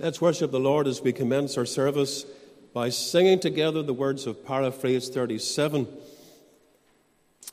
[0.00, 2.24] Let's worship the Lord as we commence our service
[2.72, 5.88] by singing together the words of paraphrase 37.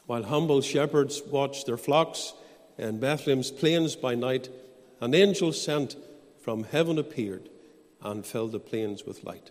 [0.06, 2.34] While humble shepherds watched their flocks
[2.78, 4.50] in Bethlehem's plains by night,
[5.02, 5.96] an angel sent
[6.40, 7.50] from heaven appeared
[8.04, 9.50] and filled the plains with light.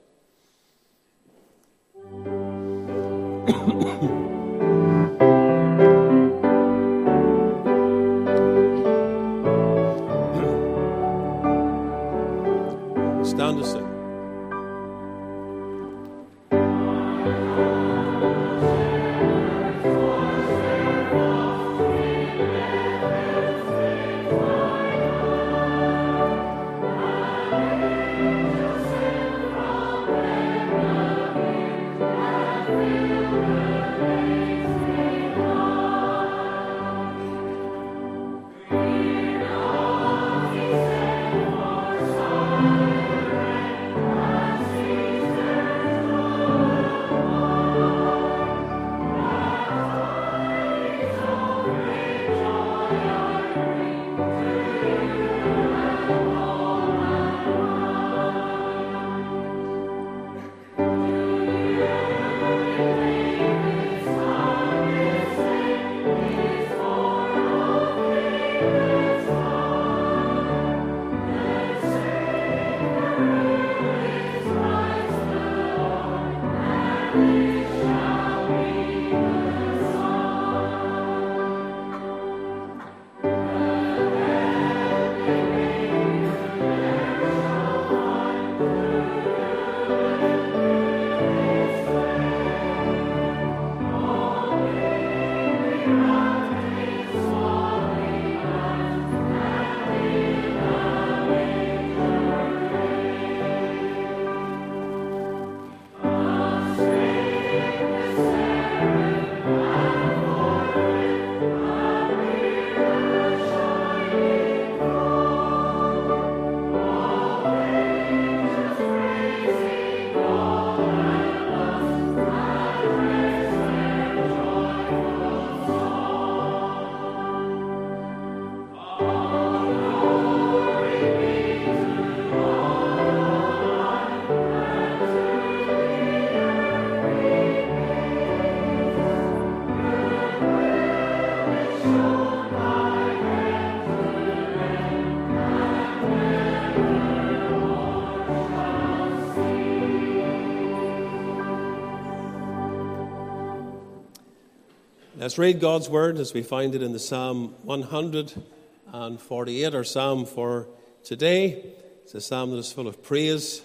[155.24, 160.66] Let's read God's word as we find it in the Psalm 148, our psalm for
[161.02, 161.64] today.
[162.02, 163.62] It's a psalm that is full of praise,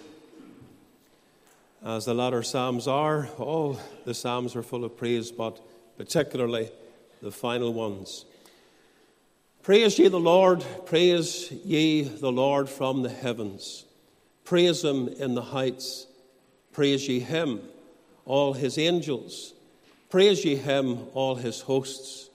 [1.84, 3.28] as the latter psalms are.
[3.36, 5.60] All the psalms are full of praise, but
[5.98, 6.70] particularly
[7.20, 8.24] the final ones.
[9.62, 13.84] Praise ye the Lord, praise ye the Lord from the heavens.
[14.44, 16.06] Praise him in the heights,
[16.72, 17.60] praise ye him,
[18.24, 19.52] all his angels.
[20.10, 22.30] Praise ye him, all his hosts.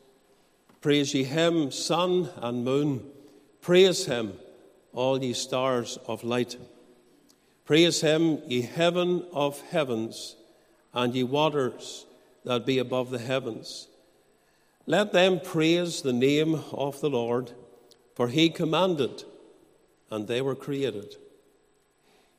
[0.80, 3.06] Praise ye him, sun and moon.
[3.60, 4.34] Praise him,
[4.94, 6.58] all ye stars of light.
[7.66, 10.38] Praise him, ye heaven of heavens,
[10.94, 12.06] and ye waters
[12.46, 13.90] that be above the heavens.
[14.86, 17.52] Let them praise the name of the Lord,
[18.14, 19.26] for he commanded,
[20.10, 21.16] and they were created.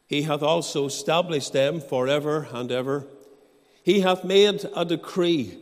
[0.06, 3.06] He hath also established them forever and ever.
[3.86, 5.60] He hath made a decree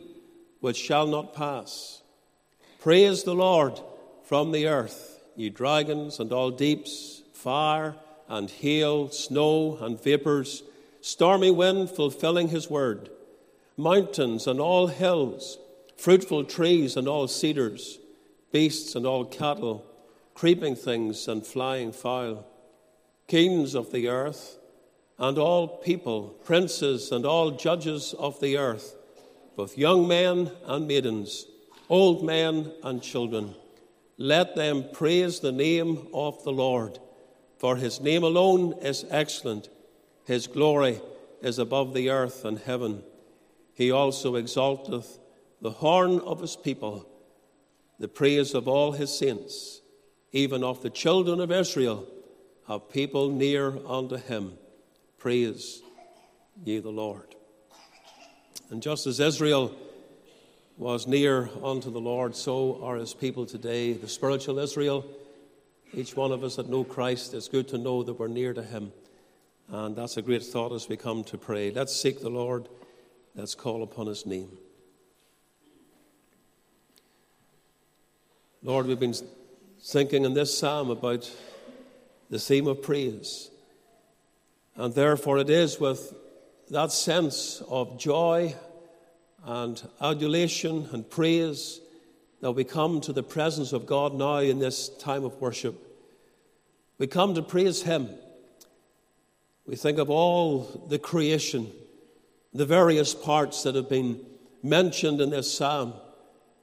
[0.59, 2.01] which shall not pass.
[2.79, 3.79] Praise the Lord
[4.23, 7.95] from the earth, ye dragons and all deeps, fire
[8.27, 10.63] and hail, snow and vapors,
[11.01, 13.11] stormy wind fulfilling his word,
[13.77, 15.59] mountains and all hills,
[15.95, 17.99] fruitful trees and all cedars,
[18.51, 19.85] beasts and all cattle,
[20.33, 22.43] creeping things and flying fowl,
[23.27, 24.57] kings of the earth,
[25.17, 28.95] and all people, princes and all judges of the earth,
[29.55, 31.45] both young men and maidens,
[31.89, 33.55] old men and children.
[34.17, 36.99] Let them praise the name of the Lord,
[37.57, 39.69] for his name alone is excellent.
[40.25, 41.01] His glory
[41.41, 43.03] is above the earth and heaven.
[43.73, 45.19] He also exalteth
[45.61, 47.07] the horn of his people,
[47.99, 49.81] the praise of all his saints,
[50.31, 52.05] even of the children of Israel,
[52.67, 54.57] a people near unto him.
[55.17, 55.81] Praise
[56.63, 57.35] ye the Lord.
[58.69, 59.75] And just as Israel
[60.77, 65.05] was near unto the Lord, so are his people today, the spiritual Israel,
[65.93, 68.63] Each one of us that know Christ, it's good to know that we're near to
[68.63, 68.91] Him.
[69.69, 71.71] And that's a great thought as we come to pray.
[71.71, 72.67] Let's seek the Lord.
[73.33, 74.49] Let's call upon His name.
[78.61, 79.15] Lord, we've been
[79.79, 81.31] thinking in this psalm about
[82.29, 83.49] the theme of praise.
[84.75, 86.13] And therefore, it is with
[86.69, 88.55] that sense of joy
[89.43, 91.79] and adulation and praise
[92.41, 95.75] that we come to the presence of God now in this time of worship.
[96.97, 98.09] We come to praise Him.
[99.65, 101.71] We think of all the creation,
[102.53, 104.19] the various parts that have been
[104.61, 105.93] mentioned in this psalm,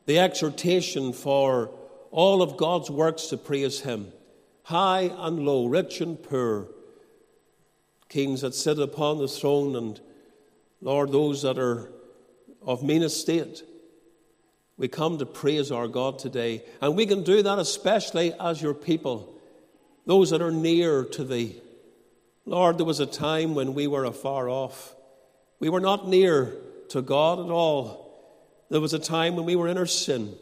[0.06, 1.70] the exhortation for
[2.10, 4.12] all of God's works to praise Him,
[4.64, 6.68] high and low, rich and poor,
[8.12, 9.98] kings that sit upon the throne, and
[10.82, 11.90] Lord, those that are
[12.60, 13.62] of mean estate.
[14.76, 18.74] We come to praise our God today, and we can do that especially as your
[18.74, 19.32] people,
[20.04, 21.62] those that are near to Thee.
[22.44, 24.94] Lord, there was a time when we were afar off.
[25.58, 26.54] We were not near
[26.90, 28.02] to God at all.
[28.68, 30.34] There was a time when we were in our sin.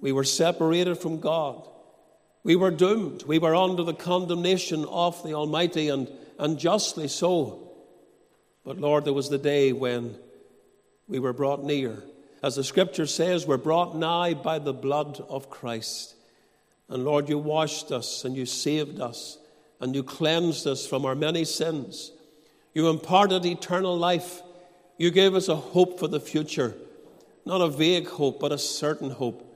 [0.00, 1.68] We were separated from God.
[2.42, 3.24] We were doomed.
[3.24, 6.08] We were under the condemnation of the Almighty, and,
[6.38, 7.70] and justly so.
[8.64, 10.16] But Lord, there was the day when
[11.06, 12.02] we were brought near.
[12.42, 16.14] As the scripture says, we're brought nigh by the blood of Christ.
[16.88, 19.38] And Lord, you washed us and you saved us
[19.80, 22.12] and you cleansed us from our many sins.
[22.74, 24.42] You imparted eternal life.
[24.98, 26.74] You gave us a hope for the future,
[27.44, 29.50] not a vague hope, but a certain hope.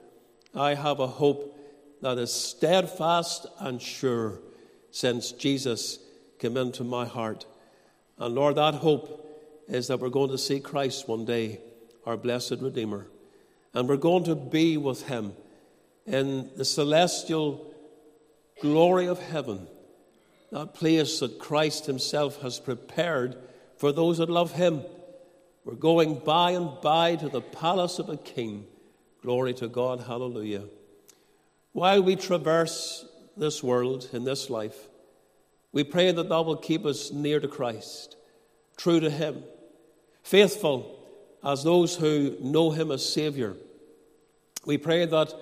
[0.55, 1.55] I have a hope
[2.03, 4.41] that is steadfast and sure
[4.91, 5.99] since Jesus
[6.38, 7.46] came into my heart.
[8.19, 9.25] And Lord, that hope
[9.69, 11.61] is that we're going to see Christ one day,
[12.06, 13.06] our blessed Redeemer.
[13.75, 15.35] And we're going to be with Him
[16.06, 17.73] in the celestial
[18.61, 19.69] glory of heaven,
[20.50, 23.37] that place that Christ Himself has prepared
[23.76, 24.82] for those that love Him.
[25.64, 28.67] We're going by and by to the palace of a king.
[29.23, 30.64] Glory to God, hallelujah.
[31.73, 33.05] While we traverse
[33.37, 34.88] this world in this life,
[35.73, 38.17] we pray that Thou will keep us near to Christ,
[38.76, 39.44] true to Him,
[40.23, 40.99] faithful
[41.44, 43.56] as those who know Him as Saviour.
[44.65, 45.32] We pray that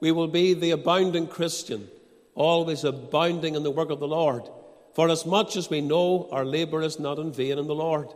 [0.00, 1.88] we will be the abounding Christian,
[2.34, 4.48] always abounding in the work of the Lord.
[4.94, 8.08] For as much as we know our labour is not in vain in the Lord.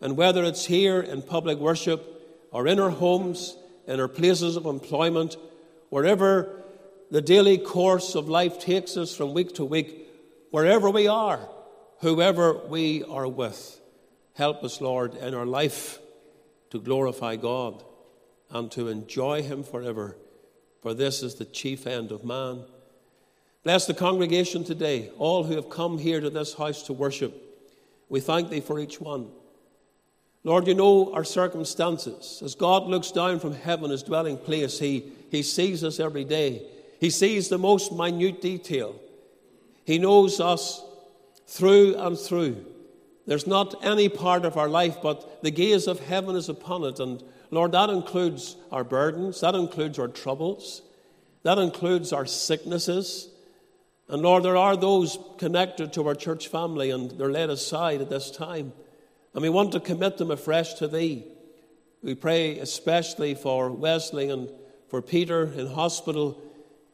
[0.00, 3.56] And whether it's here in public worship or in our homes,
[3.86, 5.36] in our places of employment,
[5.88, 6.62] wherever
[7.10, 10.05] the daily course of life takes us from week to week,
[10.50, 11.48] wherever we are,
[12.00, 13.80] whoever we are with.
[14.34, 15.98] Help us, Lord, in our life
[16.70, 17.82] to glorify God
[18.50, 20.16] and to enjoy Him forever,
[20.82, 22.64] for this is the chief end of man.
[23.64, 27.34] Bless the congregation today, all who have come here to this house to worship.
[28.08, 29.28] We thank Thee for each one.
[30.44, 32.40] Lord, you know our circumstances.
[32.44, 36.62] As God looks down from heaven, His dwelling place, He, he sees us every day.
[37.00, 39.00] He sees the most minute detail.
[39.86, 40.84] He knows us
[41.46, 42.66] through and through.
[43.24, 46.98] There's not any part of our life, but the gaze of heaven is upon it.
[46.98, 50.82] And Lord, that includes our burdens, that includes our troubles,
[51.44, 53.28] that includes our sicknesses.
[54.08, 58.10] And Lord, there are those connected to our church family, and they're laid aside at
[58.10, 58.72] this time.
[59.34, 61.26] And we want to commit them afresh to Thee.
[62.02, 64.50] We pray especially for Wesley and
[64.88, 66.42] for Peter in hospital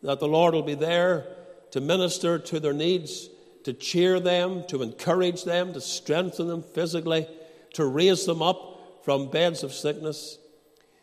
[0.03, 1.27] that the Lord will be there
[1.73, 3.29] to minister to their needs,
[3.65, 7.27] to cheer them, to encourage them, to strengthen them physically,
[7.75, 10.39] to raise them up from beds of sickness.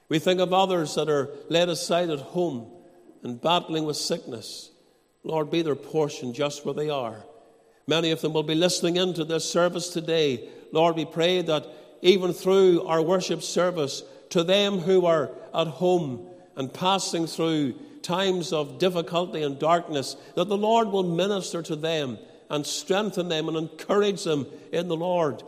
[0.07, 2.71] We think of others that are laid aside at home
[3.23, 4.71] and battling with sickness.
[5.23, 7.23] Lord, be their portion just where they are.
[7.87, 10.47] Many of them will be listening into this service today.
[10.71, 11.65] Lord, we pray that
[12.01, 17.73] even through our worship service, to them who are at home and passing through
[18.03, 22.17] times of difficulty and darkness, that the Lord will minister to them
[22.49, 25.43] and strengthen them and encourage them in the Lord.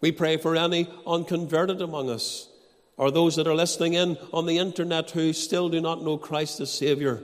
[0.00, 2.48] We pray for any unconverted among us
[2.96, 6.60] or those that are listening in on the internet who still do not know Christ
[6.60, 7.22] as Savior.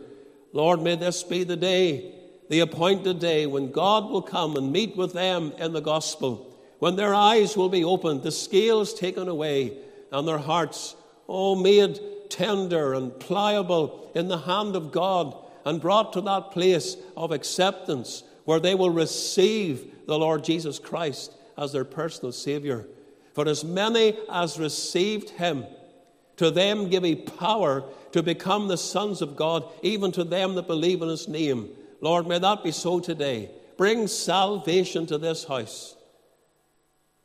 [0.52, 2.14] Lord, may this be the day,
[2.48, 6.94] the appointed day, when God will come and meet with them in the gospel, when
[6.96, 9.76] their eyes will be opened, the scales taken away,
[10.12, 10.94] and their hearts,
[11.28, 11.98] oh, made
[12.34, 18.24] tender and pliable in the hand of God and brought to that place of acceptance
[18.44, 22.86] where they will receive the Lord Jesus Christ as their personal Savior.
[23.34, 25.64] For as many as received Him,
[26.36, 30.66] to them give He power to become the sons of God, even to them that
[30.66, 31.68] believe in His name.
[32.00, 33.48] Lord, may that be so today.
[33.76, 35.96] Bring salvation to this house.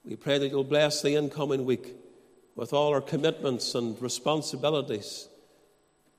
[0.06, 1.99] We pray that you'll bless the incoming week
[2.60, 5.30] with all our commitments and responsibilities,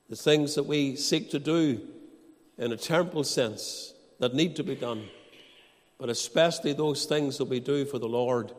[0.09, 1.79] the things that we seek to do
[2.57, 5.05] in a temporal sense that need to be done,
[5.99, 8.53] but especially those things that we do for the Lord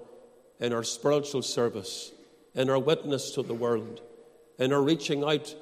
[0.60, 2.12] in our spiritual service,
[2.54, 4.00] in our witness to the world,
[4.60, 5.56] in our reaching out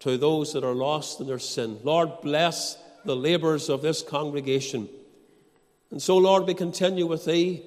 [0.00, 1.78] to those that are lost in their sin.
[1.82, 2.76] Lord, bless
[3.06, 4.90] the labours of this congregation.
[5.90, 7.62] And so, Lord, we continue with Thee.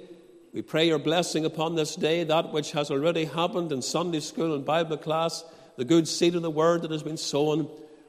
[0.55, 4.55] We pray your blessing upon this day, that which has already happened in Sunday school
[4.55, 5.43] and Bible class,
[5.75, 7.67] the good seed of the word that has been sown.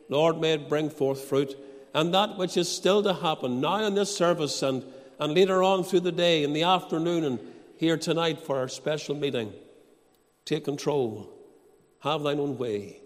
[0.08, 1.58] Lord, may it bring forth fruit.
[1.92, 4.84] And that which is still to happen now in this service and,
[5.18, 7.40] and later on through the day, in the afternoon, and
[7.78, 9.52] here tonight for our special meeting.
[10.44, 11.28] Take control.
[12.04, 13.00] Have thine own way.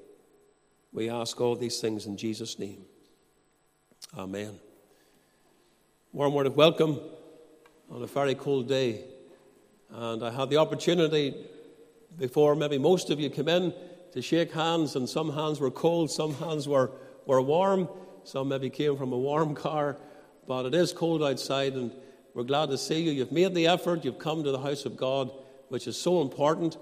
[0.93, 2.85] We ask all these things in Jesus' name.
[4.19, 4.61] Amen.
[6.13, 7.01] Warm word of welcome
[7.91, 9.03] on a very cold day.
[9.93, 11.35] And I had the opportunity
[12.17, 13.75] before maybe most of you came in
[14.13, 16.91] to shake hands, and some hands were cold, some hands were,
[17.27, 17.89] were warm,
[18.25, 19.97] some maybe came from a warm car.
[20.47, 21.93] But it is cold outside, and
[22.35, 23.13] we're glad to see you.
[23.13, 25.31] You've made the effort, you've come to the house of God,
[25.69, 26.77] which is so important.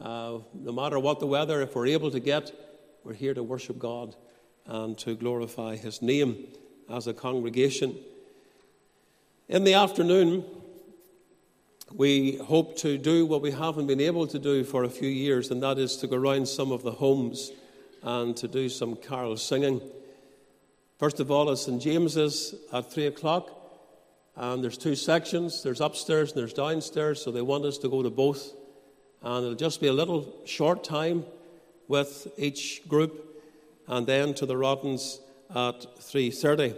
[0.00, 2.52] Uh, no matter what the weather, if we're able to get,
[3.04, 4.14] we're here to worship God
[4.66, 6.48] and to glorify His name
[6.90, 7.96] as a congregation.
[9.48, 10.44] In the afternoon,
[11.92, 15.50] we hope to do what we haven't been able to do for a few years,
[15.50, 17.52] and that is to go around some of the homes
[18.02, 19.80] and to do some carol singing.
[20.98, 21.80] First of all, at St.
[21.80, 23.50] James's at 3 o'clock,
[24.34, 28.02] and there's two sections there's upstairs and there's downstairs, so they want us to go
[28.02, 28.52] to both.
[29.22, 31.24] And it'll just be a little short time
[31.88, 33.44] with each group,
[33.86, 36.76] and then to the Rottens at 3.30.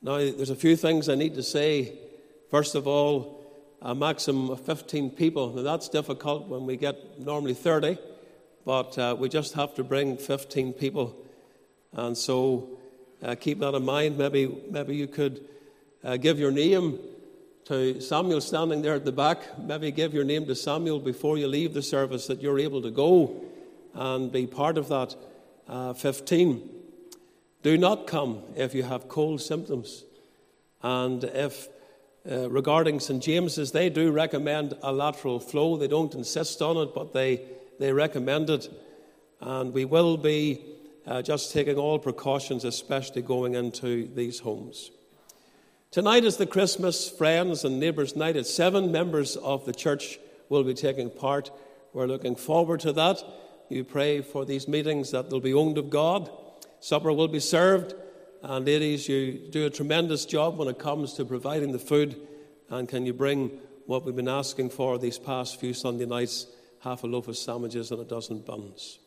[0.00, 1.98] Now, there's a few things I need to say.
[2.50, 3.35] First of all,
[3.86, 5.54] a maximum of 15 people.
[5.54, 7.96] Now, that's difficult when we get normally 30,
[8.64, 11.16] but uh, we just have to bring 15 people.
[11.92, 12.68] And so
[13.22, 14.18] uh, keep that in mind.
[14.18, 15.46] Maybe, maybe you could
[16.02, 16.98] uh, give your name
[17.66, 19.56] to Samuel standing there at the back.
[19.56, 22.90] Maybe give your name to Samuel before you leave the service that you're able to
[22.90, 23.40] go
[23.94, 25.14] and be part of that.
[25.68, 26.68] Uh, 15.
[27.62, 30.02] Do not come if you have cold symptoms.
[30.82, 31.68] And if,
[32.30, 33.22] uh, regarding St.
[33.22, 35.76] James's, they do recommend a lateral flow.
[35.76, 37.42] They don't insist on it, but they,
[37.78, 38.68] they recommend it.
[39.40, 40.64] And we will be
[41.06, 44.90] uh, just taking all precautions, especially going into these homes.
[45.90, 48.36] Tonight is the Christmas Friends and Neighbours Night.
[48.36, 50.18] It's seven members of the church
[50.48, 51.50] will be taking part.
[51.92, 53.22] We're looking forward to that.
[53.68, 56.30] You pray for these meetings that they'll be owned of God
[56.80, 57.94] Supper will be served.
[58.48, 62.14] And ladies, you do a tremendous job when it comes to providing the food.
[62.70, 63.50] And can you bring
[63.86, 66.46] what we've been asking for these past few Sunday nights
[66.78, 69.00] half a loaf of sandwiches and a dozen buns?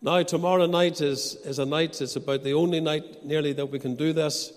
[0.00, 3.80] Now, tomorrow night is, is a night, it's about the only night nearly that we
[3.80, 4.52] can do this.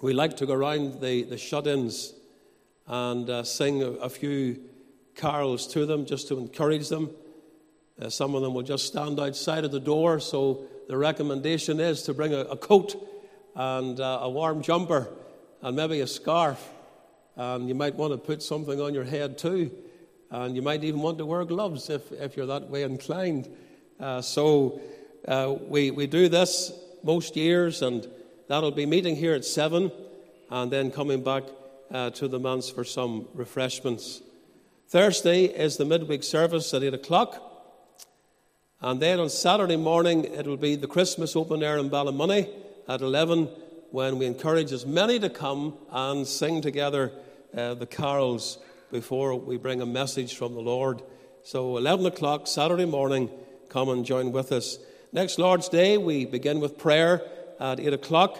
[0.00, 2.14] We like to go around the, the shut ins
[2.86, 4.58] and uh, sing a, a few
[5.16, 7.10] carols to them just to encourage them.
[8.00, 12.02] Uh, some of them will just stand outside of the door, so the recommendation is
[12.02, 13.02] to bring a, a coat
[13.54, 15.08] and uh, a warm jumper
[15.62, 16.62] and maybe a scarf.
[17.34, 19.70] And you might want to put something on your head too.
[20.30, 23.48] And you might even want to wear gloves if, if you're that way inclined.
[23.98, 24.82] Uh, so
[25.26, 26.72] uh, we, we do this
[27.02, 28.06] most years, and
[28.48, 29.90] that'll be meeting here at 7
[30.50, 31.44] and then coming back
[31.90, 34.20] uh, to the manse for some refreshments.
[34.88, 37.51] Thursday is the midweek service at 8 o'clock.
[38.84, 42.48] And then on Saturday morning, it will be the Christmas open air in Ballymoney
[42.88, 43.44] at 11
[43.92, 47.12] when we encourage as many to come and sing together
[47.56, 48.58] uh, the carols
[48.90, 51.00] before we bring a message from the Lord.
[51.44, 53.30] So, 11 o'clock Saturday morning,
[53.68, 54.78] come and join with us.
[55.12, 57.22] Next Lord's Day, we begin with prayer
[57.60, 58.36] at 8 o'clock.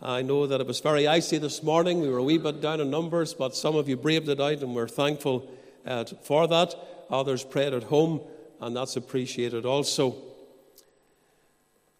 [0.00, 2.00] I know that it was very icy this morning.
[2.00, 4.62] We were a wee bit down in numbers, but some of you braved it out,
[4.62, 5.50] and we're thankful
[5.84, 6.76] uh, for that.
[7.10, 8.20] Others prayed at home
[8.64, 10.16] and that's appreciated also.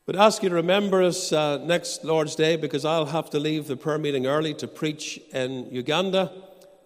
[0.06, 3.66] But ask you to remember us uh, next Lord's Day because I'll have to leave
[3.66, 6.32] the prayer meeting early to preach in Uganda.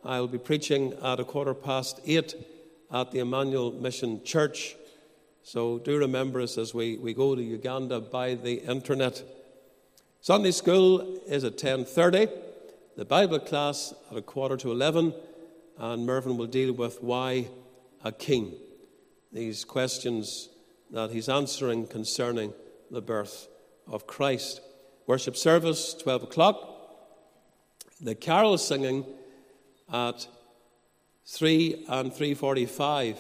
[0.05, 2.35] I'll be preaching at a quarter past eight
[2.93, 4.75] at the Emmanuel Mission Church.
[5.45, 9.23] So do remember us as we, we go to Uganda by the internet.
[10.21, 12.31] Sunday school is at 10.30,
[12.97, 15.15] the Bible class at a quarter to 11,
[15.79, 17.47] and Mervyn will deal with why
[18.03, 18.55] a king
[19.33, 20.49] these questions
[20.91, 22.53] that he's answering concerning
[22.91, 23.49] the birth
[23.87, 24.61] of Christ.
[25.07, 26.57] worship service, 12 o'clock.
[28.01, 29.07] The carol singing
[29.93, 30.29] at
[31.27, 33.17] 3 and 3.45.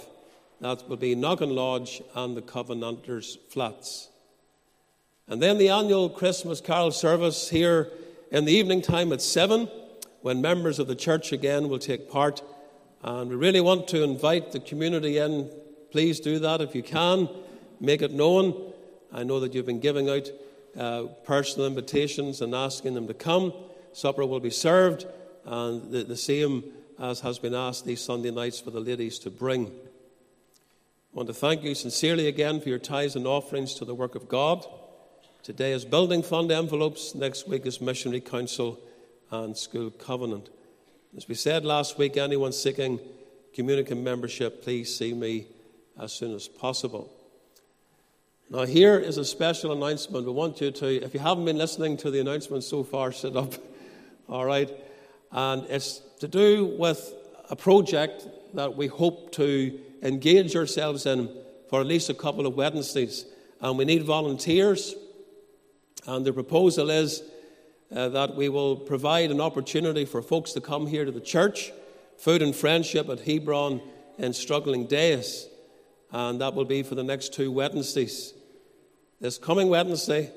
[0.60, 4.08] That will be Noggin Lodge and the Covenanters Flats.
[5.26, 7.90] And then the annual Christmas carol service here
[8.30, 9.68] in the evening time at 7,
[10.20, 12.42] when members of the church again will take part.
[13.02, 15.50] And we really want to invite the community in.
[15.90, 17.28] Please do that if you can.
[17.80, 18.72] Make it known.
[19.12, 20.28] I know that you've been giving out
[20.76, 23.52] uh, personal invitations and asking them to come.
[23.92, 25.06] Supper will be served,
[25.44, 26.64] and the, the same
[26.98, 29.66] as has been asked these Sunday nights for the ladies to bring.
[29.66, 34.14] I want to thank you sincerely again for your tithes and offerings to the work
[34.14, 34.66] of God.
[35.42, 38.78] Today is building fund envelopes, next week is missionary council
[39.30, 40.50] and school covenant.
[41.16, 43.00] As we said last week, anyone seeking
[43.54, 45.46] communicant membership, please see me
[45.98, 47.12] as soon as possible.
[48.50, 50.24] Now, here is a special announcement.
[50.24, 53.36] We want you to, if you haven't been listening to the announcement so far, sit
[53.36, 53.54] up.
[54.28, 54.70] All right.
[55.30, 57.12] And it's to do with
[57.50, 61.28] a project that we hope to engage ourselves in
[61.68, 63.26] for at least a couple of Wednesdays.
[63.60, 64.94] And we need volunteers.
[66.06, 67.22] And the proposal is
[67.94, 71.72] uh, that we will provide an opportunity for folks to come here to the church,
[72.16, 73.82] food and friendship at Hebron
[74.16, 75.48] in struggling days.
[76.10, 78.34] And that will be for the next two Wednesdays
[79.20, 80.30] this coming Wednesday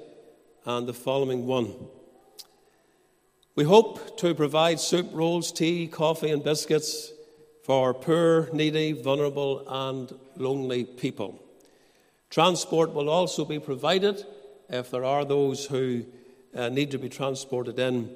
[0.66, 1.76] and the following one.
[3.56, 7.12] We hope to provide soup, rolls, tea, coffee, and biscuits
[7.64, 11.44] for poor, needy, vulnerable, and lonely people.
[12.32, 14.26] Transport will also be provided
[14.70, 16.06] if there are those who
[16.56, 18.10] uh, need to be transported in,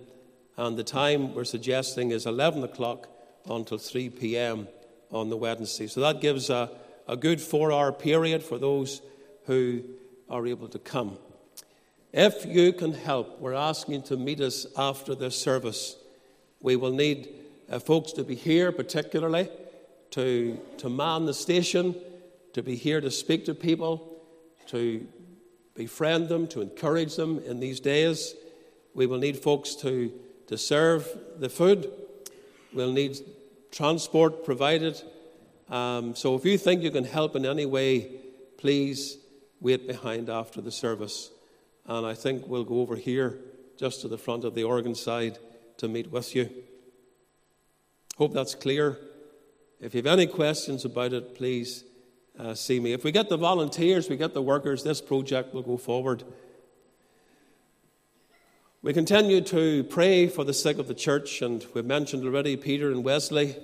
[0.57, 3.07] and the time we're suggesting is 11 o'clock
[3.47, 4.67] until 3 p.m.
[5.11, 5.85] on the Wednesday.
[5.85, 6.71] So that gives a,
[7.07, 9.01] a good four hour period for those
[9.45, 9.83] who
[10.29, 11.17] are able to come.
[12.13, 15.97] If you can help, we're asking you to meet us after this service.
[16.61, 17.29] We will need
[17.69, 19.49] uh, folks to be here, particularly
[20.11, 21.95] to, to man the station,
[22.53, 24.21] to be here to speak to people,
[24.67, 25.05] to
[25.75, 28.33] befriend them, to encourage them in these days.
[28.93, 30.11] We will need folks to,
[30.47, 31.05] to serve
[31.37, 31.91] the food.
[32.73, 33.17] We'll need
[33.71, 35.01] transport provided.
[35.69, 38.11] Um, so if you think you can help in any way,
[38.57, 39.17] please
[39.59, 41.31] wait behind after the service.
[41.85, 43.39] And I think we'll go over here
[43.77, 45.37] just to the front of the organ side
[45.77, 46.49] to meet with you.
[48.17, 48.97] Hope that's clear.
[49.81, 51.83] If you have any questions about it, please
[52.39, 52.93] uh, see me.
[52.93, 56.23] If we get the volunteers, we get the workers, this project will go forward.
[58.81, 62.91] We continue to pray for the sick of the church, and we've mentioned already Peter
[62.91, 63.57] and Wesley.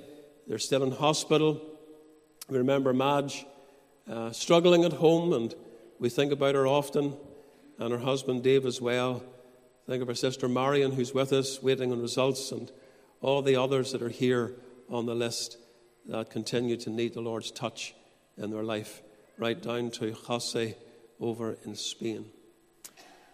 [0.48, 1.62] They're still in hospital.
[2.52, 3.46] We remember Madge
[4.12, 5.56] uh, struggling at home, and
[6.00, 7.16] we think about her often
[7.80, 9.24] and her husband Dave as well.
[9.88, 12.70] Think of our sister Marion, who's with us, waiting on results, and
[13.22, 14.52] all the others that are here
[14.90, 15.60] on the list
[16.10, 17.96] that continue to need the Lord's touch
[18.38, 19.02] in their life,
[19.38, 20.76] right down to Jose
[21.22, 22.26] over in Spain.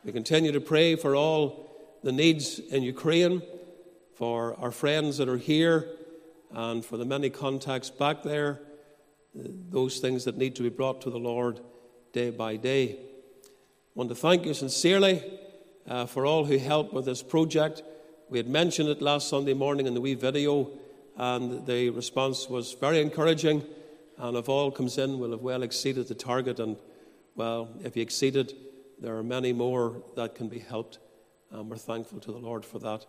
[0.06, 1.72] We continue to pray for all
[2.04, 3.42] the needs in Ukraine,
[4.14, 5.88] for our friends that are here,
[6.52, 8.60] and for the many contacts back there,
[9.70, 11.60] those things that need to be brought to the Lord
[12.14, 12.98] day by day
[13.98, 15.24] I want to thank you sincerely
[15.88, 17.82] uh, for all who helped with this project.
[18.30, 20.70] We had mentioned it last Sunday morning in the wee video,
[21.18, 23.64] and the response was very encouraging.
[24.20, 26.60] And if all comes in, we'll have well exceeded the target.
[26.60, 26.78] And,
[27.36, 28.54] well, if you exceeded,
[29.02, 31.00] there are many more that can be helped.
[31.50, 33.04] And we're thankful to the Lord for that.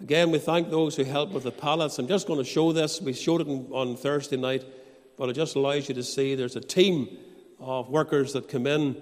[0.00, 1.98] Again, we thank those who helped with the pallets.
[1.98, 3.00] I'm just going to show this.
[3.00, 4.64] We showed it on Thursday night,
[5.20, 7.06] but it just allows you to see there's a team
[7.58, 8.96] of workers that come in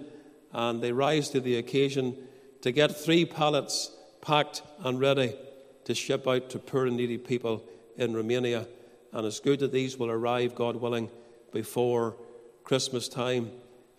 [0.52, 2.16] and they rise to the occasion
[2.61, 5.33] to get three pallets packed and ready
[5.85, 7.64] to ship out to poor and needy people
[7.96, 8.66] in Romania.
[9.12, 11.09] And it's good that these will arrive, God willing,
[11.52, 12.16] before
[12.64, 13.52] Christmas time.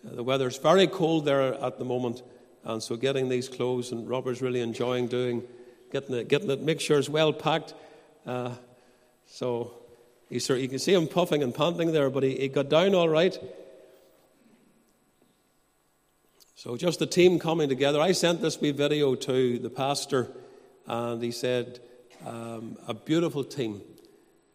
[0.06, 2.22] Uh, the weather's very cold there at the moment,
[2.64, 5.42] and so getting these clothes, and Robert's really enjoying doing,
[5.90, 7.72] getting it, getting it, make sure it's well packed.
[8.26, 8.56] Uh,
[9.24, 9.79] so
[10.30, 13.36] you can see him puffing and panting there, but he, he got down all right.
[16.54, 18.00] So, just the team coming together.
[18.00, 20.28] I sent this wee video to the pastor,
[20.86, 21.80] and he said,
[22.24, 23.82] um, A beautiful team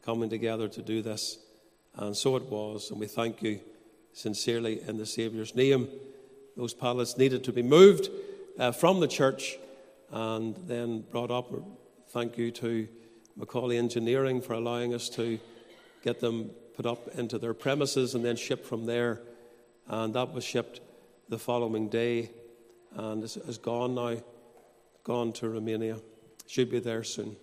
[0.03, 1.39] coming together to do this.
[1.95, 3.59] And so it was, and we thank you
[4.13, 5.89] sincerely in the Saviour's name.
[6.55, 8.09] Those pallets needed to be moved
[8.57, 9.57] uh, from the church
[10.11, 11.51] and then brought up.
[12.09, 12.88] Thank you to
[13.35, 15.39] Macaulay Engineering for allowing us to
[16.06, 19.22] get them put up into their premises and then shipped from there.
[19.88, 20.80] And that was shipped
[21.30, 22.30] the following day
[22.96, 24.18] and is, is gone now
[25.04, 25.98] gone to Romania.
[26.48, 27.36] Should be there soon.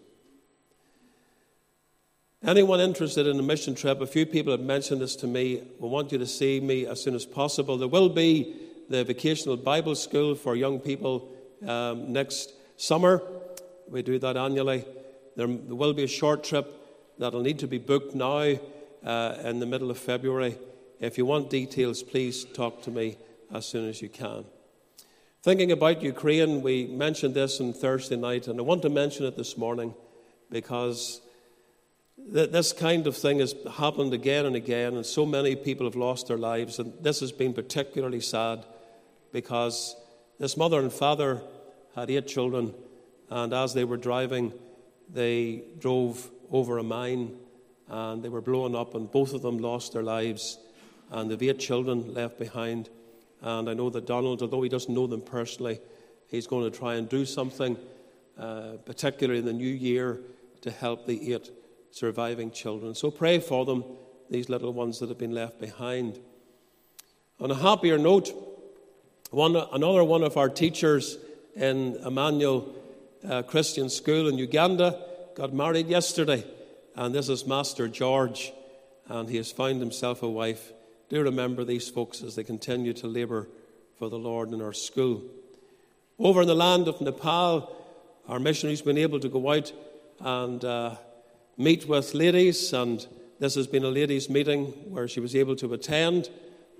[2.44, 5.62] Anyone interested in a mission trip, a few people have mentioned this to me.
[5.79, 7.79] We want you to see me as soon as possible.
[7.79, 8.57] There will be
[8.88, 11.29] the vocational Bible school for young people
[11.66, 13.22] um, next summer.
[13.88, 14.85] We do that annually.
[15.37, 16.81] There will be a short trip
[17.22, 18.54] that'll need to be booked now
[19.04, 20.58] uh, in the middle of February.
[21.00, 23.16] If you want details, please talk to me
[23.52, 24.44] as soon as you can.
[25.42, 29.37] Thinking about Ukraine, we mentioned this on Thursday night, and I want to mention it
[29.37, 29.94] this morning
[30.50, 31.20] because
[32.18, 36.28] this kind of thing has happened again and again, and so many people have lost
[36.28, 36.78] their lives.
[36.78, 38.64] And this has been particularly sad
[39.32, 39.96] because
[40.38, 41.40] this mother and father
[41.94, 42.74] had eight children,
[43.30, 44.52] and as they were driving,
[45.12, 47.36] they drove over a mine
[47.88, 50.58] and they were blown up, and both of them lost their lives.
[51.10, 52.88] And the eight children left behind.
[53.42, 55.78] And I know that Donald, although he doesn't know them personally,
[56.28, 57.76] he's going to try and do something,
[58.38, 60.20] uh, particularly in the new year,
[60.62, 61.50] to help the eight
[61.90, 62.94] surviving children.
[62.94, 63.84] So pray for them,
[64.30, 66.18] these little ones that have been left behind.
[67.40, 68.32] On a happier note,
[69.30, 71.18] one, another one of our teachers
[71.54, 72.74] in Emmanuel
[73.28, 76.44] uh, Christian School in Uganda got married yesterday,
[76.94, 78.52] and this is Master George,
[79.08, 80.72] and he has found himself a wife.
[81.08, 83.48] Do remember these folks as they continue to labour
[83.98, 85.22] for the Lord in our school.
[86.18, 87.74] Over in the land of Nepal,
[88.28, 89.72] our missionaries have been able to go out
[90.20, 90.96] and uh,
[91.56, 93.06] meet with ladies, and
[93.38, 96.28] this has been a ladies' meeting where she was able to attend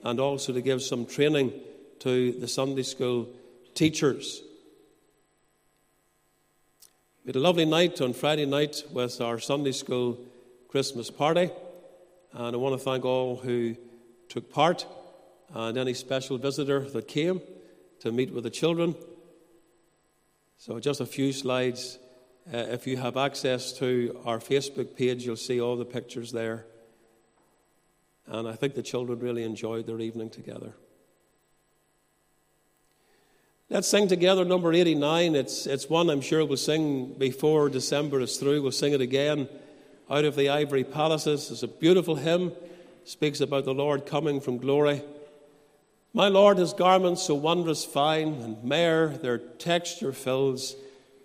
[0.05, 1.53] and also to give some training
[2.01, 3.29] to the Sunday school
[3.75, 4.43] teachers.
[7.25, 10.19] We had a lovely night on Friday night with our Sunday school
[10.67, 11.53] Christmas party,
[12.33, 13.77] and I want to thank all who
[14.29, 14.85] took part
[15.55, 17.41] and any special visitor that came
[18.01, 18.97] to meet with the children.
[20.57, 22.01] So, just a few slides
[22.53, 26.67] uh, if you have access to our Facebook page, you'll see all the pictures there.
[28.27, 30.75] And I think the children really enjoyed their evening together.
[33.73, 35.35] Let's sing together number 89.
[35.35, 38.61] It's, it's one I'm sure we'll sing before December is through.
[38.61, 39.49] We'll sing it again.
[40.11, 41.51] Out of the Ivory Palaces.
[41.51, 42.53] It's a beautiful hymn.
[43.05, 45.03] Speaks about the Lord coming from glory.
[46.13, 50.77] My Lord, his garments so wondrous fine, and myrrh their texture fills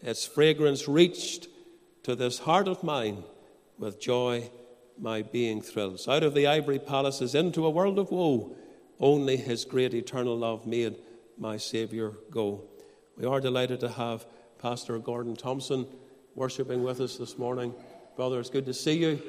[0.02, 1.50] its fragrance reached
[2.04, 3.26] to this heart of mine.
[3.78, 4.50] With joy,
[4.98, 6.08] my being thrills.
[6.08, 8.56] Out of the ivory palaces into a world of woe,
[9.02, 10.96] only his great eternal love made
[11.38, 12.64] my Saviour go.
[13.18, 14.26] We are delighted to have
[14.60, 15.88] Pastor Gordon Thompson
[16.36, 17.74] worshipping with us this morning.
[18.16, 19.22] Brother, it's good to see you,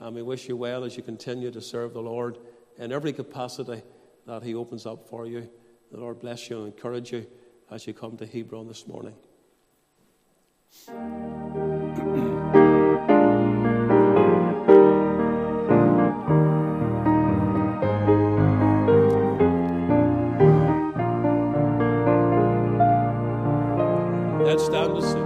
[0.00, 2.38] and we wish you well as you continue to serve the Lord
[2.78, 3.82] in every capacity
[4.26, 5.48] that He opens up for you.
[5.90, 7.26] The Lord bless you and encourage you
[7.70, 9.14] as you come to Hebron this morning.
[24.52, 25.21] Let's stand to sing.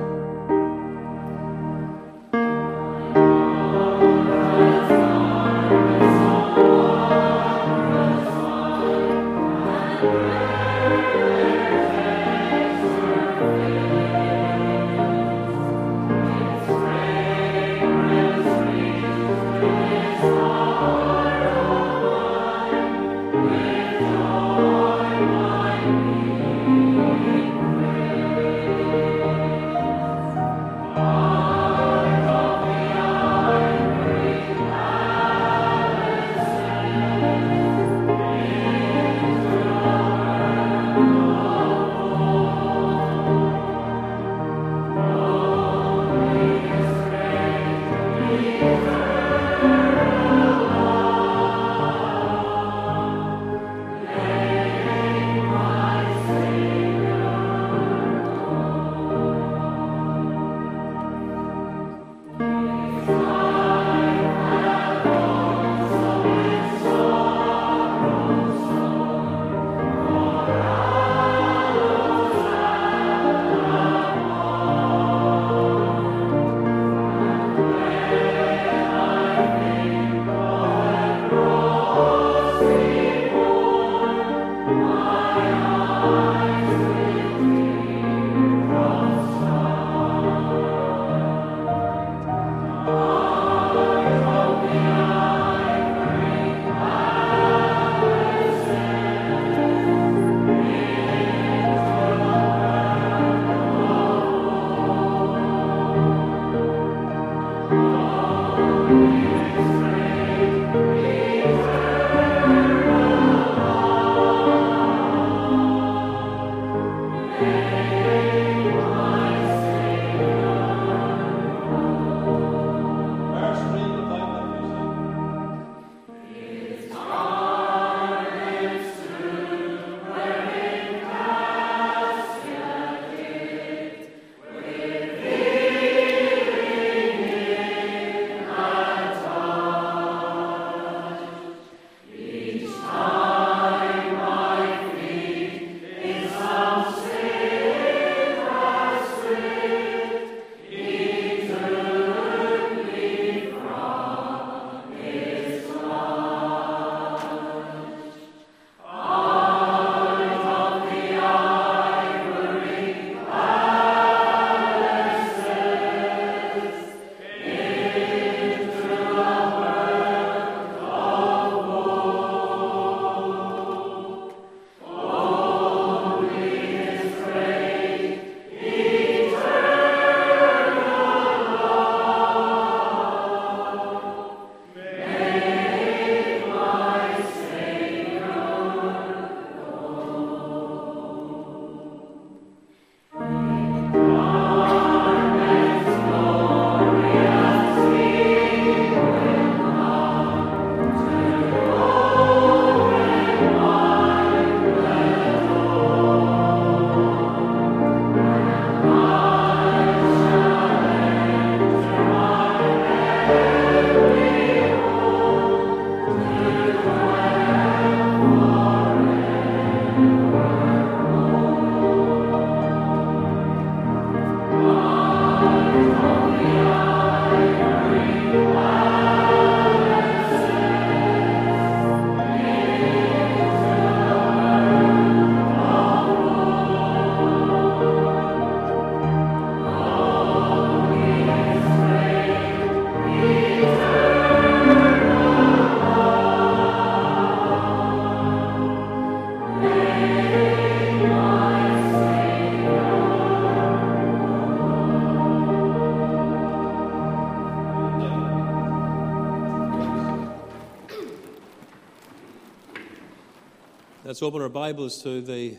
[264.16, 265.58] Let's open our Bibles to the,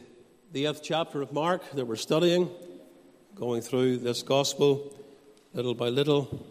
[0.52, 2.50] the eighth chapter of Mark that we're studying,
[3.36, 4.96] going through this gospel
[5.54, 6.44] little by little.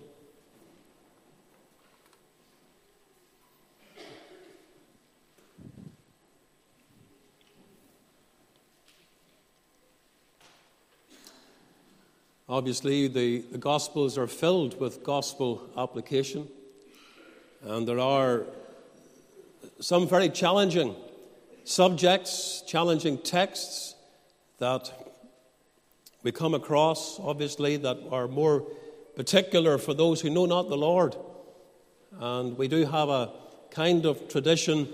[12.48, 16.46] Obviously, the, the Gospels are filled with gospel application,
[17.62, 18.44] and there are
[19.80, 20.94] some very challenging
[21.66, 23.96] subjects, challenging texts
[24.58, 24.90] that
[26.22, 28.62] we come across, obviously, that are more
[29.16, 31.16] particular for those who know not the Lord.
[32.18, 33.32] And we do have a
[33.70, 34.88] kind of tradition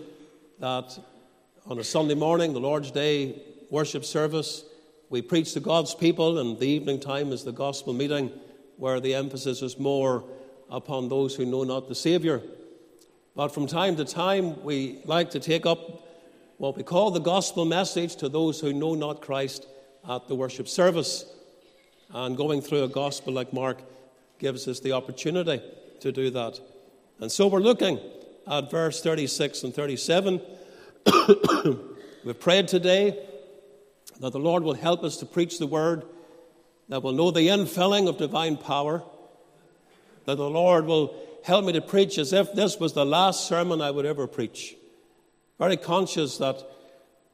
[0.60, 0.98] that
[1.66, 4.64] on a Sunday morning, the Lord's Day worship service,
[5.10, 8.30] we preach to God's people, and the evening time is the gospel meeting
[8.78, 10.24] where the emphasis is more
[10.70, 12.40] upon those who know not the Savior.
[13.36, 16.02] But from time to time, we like to take up
[16.58, 19.66] what we call the gospel message to those who know not Christ
[20.08, 21.24] at the worship service.
[22.10, 23.82] And going through a gospel like Mark
[24.38, 25.62] gives us the opportunity
[26.00, 26.60] to do that.
[27.20, 27.98] And so we're looking
[28.46, 30.40] at verse 36 and 37.
[32.24, 33.18] We've prayed today
[34.20, 36.04] that the Lord will help us to preach the word,
[36.88, 39.02] that we'll know the infilling of divine power,
[40.26, 43.80] that the Lord will help me to preach as if this was the last sermon
[43.80, 44.76] I would ever preach
[45.62, 46.60] very conscious that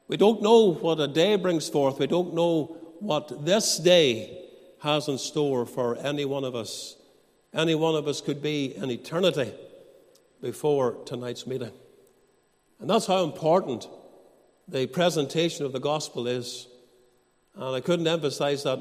[0.07, 1.97] we don't know what a day brings forth.
[1.97, 4.45] We don't know what this day
[4.83, 6.95] has in store for any one of us.
[7.55, 9.51] Any one of us could be an eternity
[10.43, 11.71] before tonight's meeting.
[12.79, 13.87] And that's how important
[14.67, 16.67] the presentation of the gospel is.
[17.55, 18.79] And I couldn't emphasize that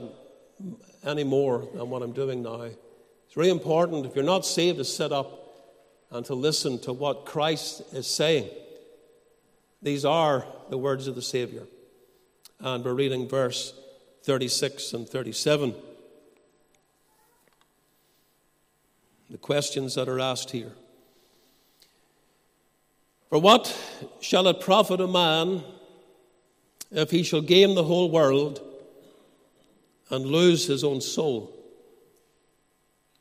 [1.06, 2.60] any more than what I'm doing now.
[2.64, 5.30] It's really important, if you're not saved, to sit up
[6.10, 8.50] and to listen to what Christ is saying.
[9.80, 11.62] These are the words of the Savior.
[12.60, 13.72] And we're reading verse
[14.24, 15.74] 36 and 37.
[19.30, 20.72] The questions that are asked here.
[23.28, 23.76] For what
[24.20, 25.62] shall it profit a man
[26.90, 28.60] if he shall gain the whole world
[30.10, 31.54] and lose his own soul?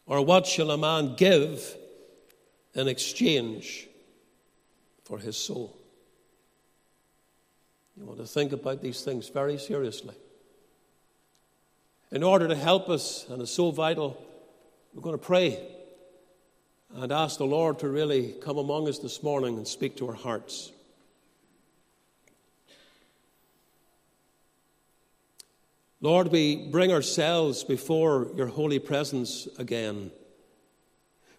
[0.08, 1.76] Or what shall a man give
[2.74, 3.88] in exchange
[5.04, 5.77] for his soul?
[8.00, 10.16] You want to think about these things very seriously.
[12.12, 14.24] In order to help us, and it's so vital,
[14.94, 15.60] we're going to pray
[16.96, 20.14] and ask the Lord to really come among us this morning and speak to our
[20.14, 20.72] hearts.
[26.00, 30.12] Lord, we bring ourselves before your holy presence again.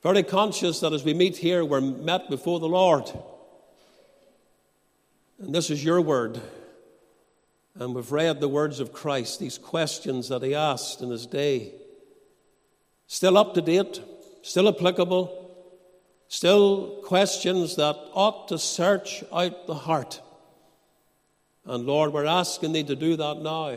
[0.02, 3.08] Very conscious that as we meet here, we're met before the Lord.
[5.38, 6.40] And this is your word.
[7.74, 11.74] And we've read the words of Christ, these questions that he asked in his day.
[13.06, 14.02] Still up to date,
[14.42, 15.54] still applicable,
[16.26, 20.20] still questions that ought to search out the heart.
[21.64, 23.76] And Lord, we're asking thee to do that now.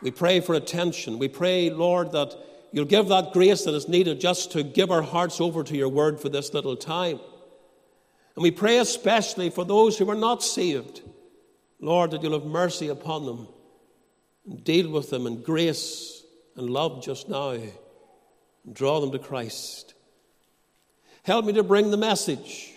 [0.00, 1.18] We pray for attention.
[1.18, 2.34] We pray, Lord, that
[2.72, 5.90] you'll give that grace that is needed just to give our hearts over to your
[5.90, 7.20] word for this little time.
[8.36, 11.02] And we pray especially for those who are not saved.
[11.80, 13.48] Lord, that you'll have mercy upon them
[14.46, 16.22] and deal with them in grace
[16.56, 17.72] and love just now and
[18.72, 19.94] draw them to Christ.
[21.22, 22.72] Help me to bring the message.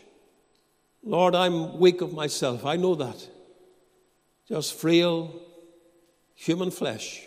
[1.03, 2.65] Lord, I'm weak of myself.
[2.65, 3.27] I know that.
[4.47, 5.41] Just frail
[6.35, 7.21] human flesh.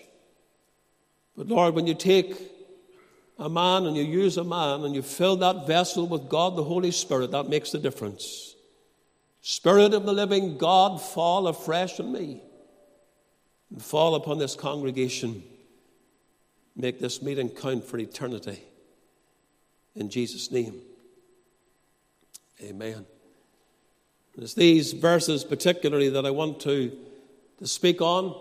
[1.37, 2.37] But Lord, when you take
[3.39, 6.65] a man and you use a man and you fill that vessel with God the
[6.65, 8.55] Holy Spirit, that makes the difference.
[9.43, 12.43] Spirit of the living God, fall afresh on me
[13.71, 15.43] and fall upon this congregation.
[16.75, 18.63] Make this meeting count for eternity.
[19.95, 20.81] In Jesus' name.
[22.63, 23.07] Amen.
[24.39, 26.93] It's these verses, particularly, that I want to,
[27.59, 28.35] to speak on.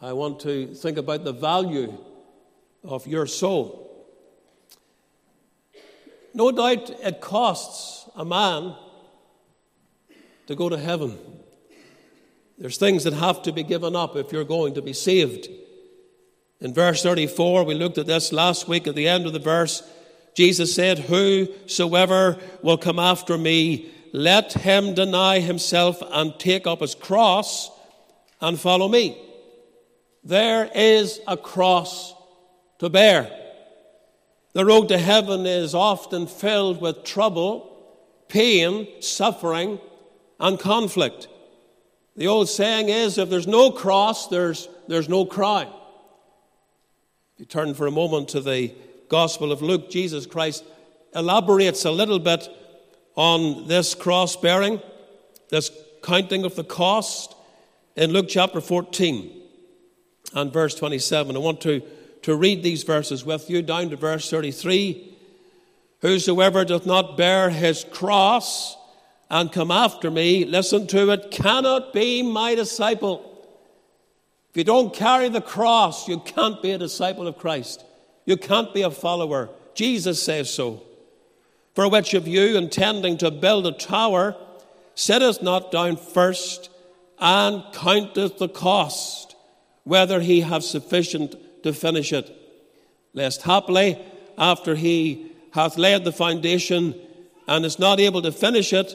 [0.00, 1.98] I want to think about the value
[2.84, 3.80] of your soul.
[6.34, 8.74] No doubt it costs a man
[10.46, 11.18] to go to heaven.
[12.58, 15.48] There's things that have to be given up if you're going to be saved.
[16.60, 19.82] In verse 34, we looked at this last week at the end of the verse.
[20.34, 26.94] Jesus said, Whosoever will come after me, let him deny himself and take up his
[26.94, 27.70] cross
[28.40, 29.20] and follow me.
[30.22, 32.13] There is a cross
[32.78, 33.30] to bear.
[34.52, 37.70] The road to heaven is often filled with trouble,
[38.28, 39.80] pain, suffering,
[40.38, 41.28] and conflict.
[42.16, 45.66] The old saying is if there's no cross, there's, there's no crown.
[47.34, 48.72] If you turn for a moment to the
[49.08, 50.64] Gospel of Luke, Jesus Christ
[51.14, 52.48] elaborates a little bit
[53.16, 54.80] on this cross bearing,
[55.50, 55.70] this
[56.02, 57.34] counting of the cost
[57.96, 59.42] in Luke chapter 14
[60.34, 61.34] and verse 27.
[61.34, 61.82] I want to,
[62.24, 65.14] to read these verses with you down to verse 33.
[66.00, 68.78] Whosoever doth not bear his cross
[69.28, 73.30] and come after me, listen to it, cannot be my disciple.
[74.50, 77.84] If you don't carry the cross, you can't be a disciple of Christ.
[78.24, 79.50] You can't be a follower.
[79.74, 80.82] Jesus says so.
[81.74, 84.34] For which of you, intending to build a tower,
[84.94, 86.70] sitteth not down first
[87.18, 89.36] and counteth the cost,
[89.82, 91.34] whether he have sufficient
[91.64, 92.30] to finish it?
[93.12, 93.98] Lest haply,
[94.38, 96.94] after he hath laid the foundation
[97.46, 98.94] and is not able to finish it,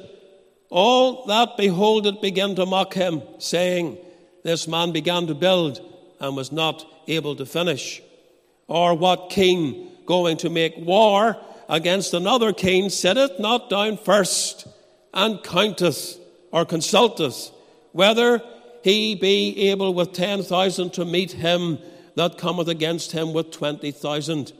[0.70, 3.98] all that behold it begin to mock him, saying,
[4.44, 5.82] This man began to build
[6.20, 8.02] and was not able to finish.
[8.68, 14.68] Or what king going to make war against another king sitteth not down first
[15.14, 16.18] and counteth
[16.52, 17.52] or consulteth
[17.92, 18.42] whether
[18.84, 21.78] he be able with ten thousand to meet him
[22.20, 24.52] that cometh against him with twenty thousand?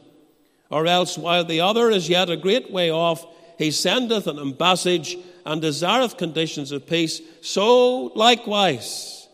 [0.70, 3.26] Or else, while the other is yet a great way off,
[3.58, 7.20] he sendeth an ambassage and desireth conditions of peace.
[7.42, 9.28] So likewise,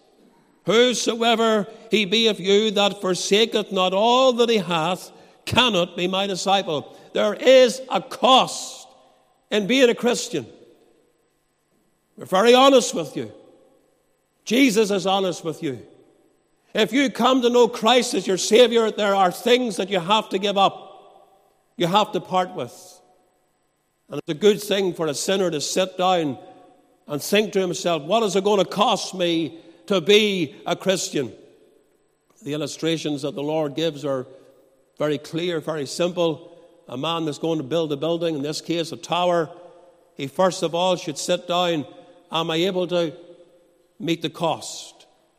[0.65, 5.13] whosoever he be of you that forsaketh not all that he hath,
[5.45, 6.97] cannot be my disciple.
[7.13, 8.89] There is a cost
[9.51, 10.47] in being a Christian.
[12.17, 13.31] We're very honest with you.
[14.45, 15.87] Jesus is honest with you.
[16.77, 20.29] If you come to know Christ as your Savior, there are things that you have
[20.29, 21.33] to give up,
[21.79, 23.01] you have to part with.
[24.11, 26.39] And it's a good thing for a sinner to sit down
[27.09, 31.33] and think to himself, what is it going to cost me to be a Christian?
[32.43, 34.27] The illustrations that the Lord gives are
[34.99, 36.59] very clear, very simple.
[36.89, 39.49] A man that's going to build a building, in this case a tower,
[40.15, 41.87] he first of all should sit down.
[42.31, 43.15] Am I able to
[43.99, 44.96] meet the cost?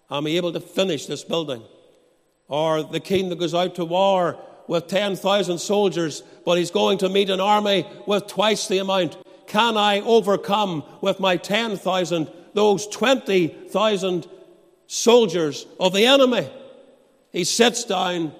[0.09, 1.63] Am I able to finish this building?
[2.47, 7.09] Or the king that goes out to war with 10,000 soldiers, but he's going to
[7.09, 9.17] meet an army with twice the amount.
[9.47, 14.27] Can I overcome with my 10,000 those 20,000
[14.87, 16.49] soldiers of the enemy?
[17.31, 18.33] He sits down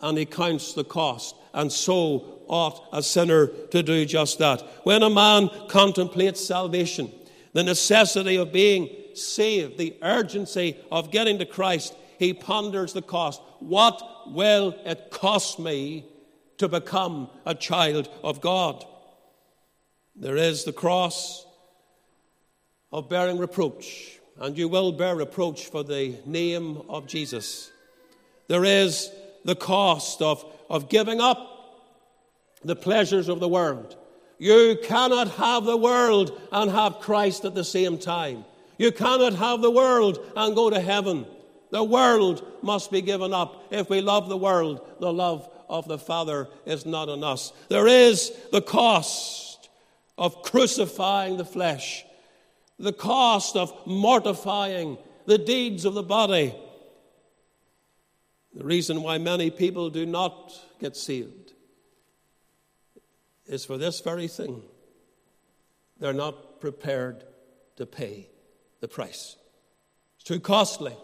[0.00, 4.60] and he counts the cost, and so ought a sinner to do just that.
[4.84, 7.12] When a man contemplates salvation,
[7.52, 13.40] the necessity of being saved, the urgency of getting to Christ, he ponders the cost.
[13.60, 16.04] What will it cost me
[16.58, 18.84] to become a child of God?
[20.16, 21.46] There is the cross
[22.92, 27.70] of bearing reproach, and you will bear reproach for the name of Jesus.
[28.48, 29.10] There is
[29.44, 31.50] the cost of, of giving up
[32.62, 33.96] the pleasures of the world.
[34.38, 38.44] You cannot have the world and have Christ at the same time.
[38.80, 41.26] You cannot have the world and go to heaven.
[41.70, 43.66] The world must be given up.
[43.70, 47.52] If we love the world, the love of the Father is not in us.
[47.68, 49.68] There is the cost
[50.16, 52.06] of crucifying the flesh,
[52.78, 56.54] the cost of mortifying the deeds of the body.
[58.54, 61.52] The reason why many people do not get saved
[63.44, 64.62] is for this very thing.
[65.98, 67.24] They're not prepared
[67.76, 68.29] to pay
[68.80, 69.36] the price.
[70.16, 70.96] It's too costly.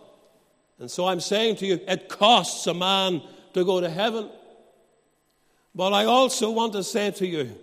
[0.78, 3.22] And so I'm saying to you, it costs a man
[3.54, 4.28] to go to heaven.
[5.74, 7.54] But I also want to say to you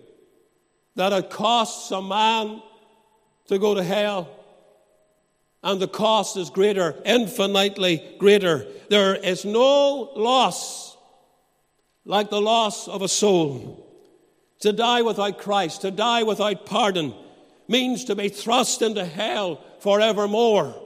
[0.96, 2.62] that it costs a man
[3.48, 4.30] to go to hell.
[5.64, 8.68] And the cost is greater, infinitely greater.
[8.90, 10.98] There is no loss
[12.06, 13.80] like the loss of a soul.
[14.60, 17.14] To die without Christ, to die without pardon,
[17.68, 20.80] means to be thrust into hell forevermore.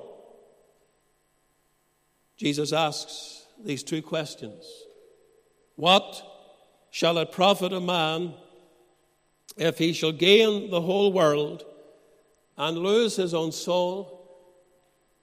[2.35, 4.65] Jesus asks these two questions
[5.75, 6.21] What
[6.91, 8.33] shall it profit a man
[9.57, 11.65] if he shall gain the whole world
[12.57, 14.13] and lose his own soul?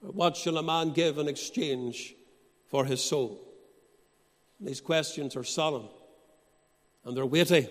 [0.01, 2.15] What shall a man give in exchange
[2.69, 3.41] for his soul?
[4.59, 5.87] These questions are solemn
[7.03, 7.67] and they're weighty.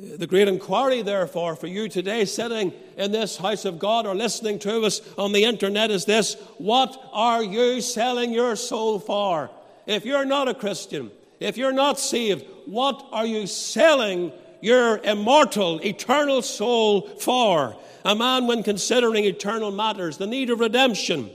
[0.00, 4.58] The great inquiry, therefore, for you today, sitting in this house of God or listening
[4.60, 9.50] to us on the internet, is this What are you selling your soul for?
[9.86, 14.32] If you're not a Christian, if you're not saved, what are you selling
[14.62, 17.76] your immortal, eternal soul for?
[18.02, 21.30] A man, when considering eternal matters, the need of redemption,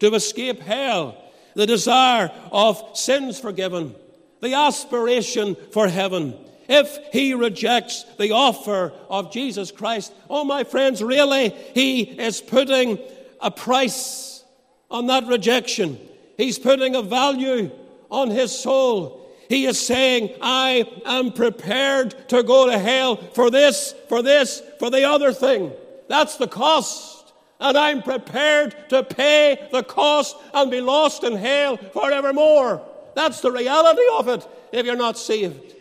[0.00, 1.16] to escape hell,
[1.54, 3.94] the desire of sins forgiven,
[4.40, 6.36] the aspiration for heaven.
[6.68, 12.98] If he rejects the offer of Jesus Christ, oh, my friends, really, he is putting
[13.40, 14.44] a price
[14.90, 15.98] on that rejection.
[16.36, 17.70] He's putting a value
[18.10, 19.30] on his soul.
[19.48, 24.88] He is saying, I am prepared to go to hell for this, for this, for
[24.90, 25.72] the other thing.
[26.08, 27.32] That's the cost.
[27.60, 32.82] And I'm prepared to pay the cost and be lost in hell forevermore.
[33.14, 35.74] That's the reality of it if you're not saved.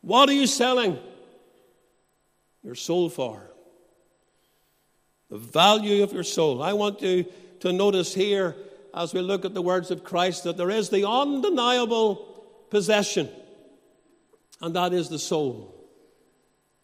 [0.00, 0.98] What are you selling
[2.62, 3.42] your soul for?
[5.30, 6.62] The value of your soul.
[6.62, 7.26] I want you
[7.60, 8.56] to notice here
[8.94, 13.28] as we look at the words of Christ that there is the undeniable possession,
[14.60, 15.74] and that is the soul.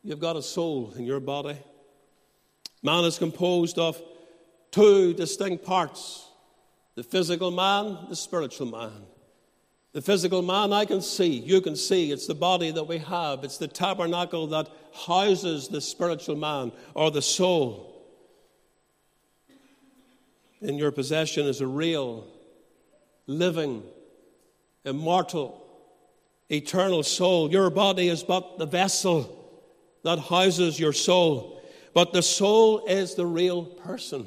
[0.02, 1.56] You've got a soul in your body.
[2.82, 4.00] Man is composed of
[4.70, 6.28] two distinct parts
[6.96, 8.92] the physical man, the spiritual man.
[9.94, 13.44] The physical man I can see, you can see, it's the body that we have,
[13.44, 17.92] it's the tabernacle that houses the spiritual man or the soul.
[20.60, 22.26] In your possession is a real,
[23.28, 23.84] living,
[24.84, 25.64] immortal,
[26.50, 27.52] eternal soul.
[27.52, 29.48] Your body is but the vessel
[30.02, 31.62] that houses your soul.
[31.94, 34.26] But the soul is the real person.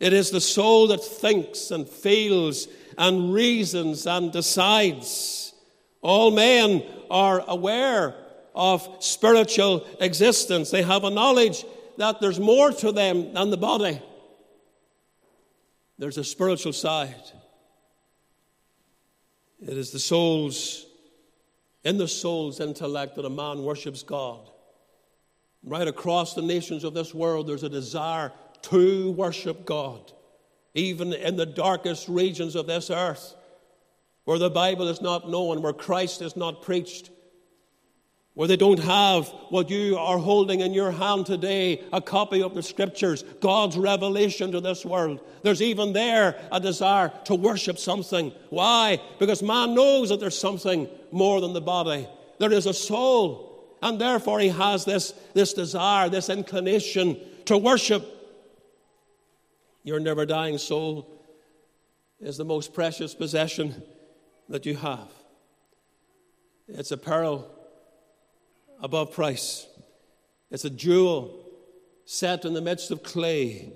[0.00, 2.66] It is the soul that thinks and feels
[2.98, 5.54] and reasons and decides.
[6.02, 8.14] All men are aware
[8.54, 10.70] of spiritual existence.
[10.70, 11.64] They have a knowledge
[11.96, 14.02] that there's more to them than the body.
[15.98, 17.14] There's a spiritual side.
[19.60, 20.86] It is the soul's,
[21.84, 24.50] in the soul's intellect that a man worships God.
[25.64, 28.32] Right across the nations of this world, there's a desire
[28.62, 30.12] to worship God,
[30.78, 33.34] even in the darkest regions of this earth,
[34.24, 37.10] where the Bible is not known, where Christ is not preached,
[38.34, 42.54] where they don't have what you are holding in your hand today a copy of
[42.54, 45.20] the Scriptures, God's revelation to this world.
[45.42, 48.32] There's even there a desire to worship something.
[48.50, 49.00] Why?
[49.18, 52.06] Because man knows that there's something more than the body,
[52.38, 53.46] there is a soul.
[53.80, 58.17] And therefore, he has this, this desire, this inclination to worship.
[59.82, 61.10] Your never dying soul
[62.20, 63.82] is the most precious possession
[64.48, 65.08] that you have.
[66.66, 67.50] It's a pearl
[68.82, 69.66] above price,
[70.50, 71.44] it's a jewel
[72.04, 73.72] set in the midst of clay.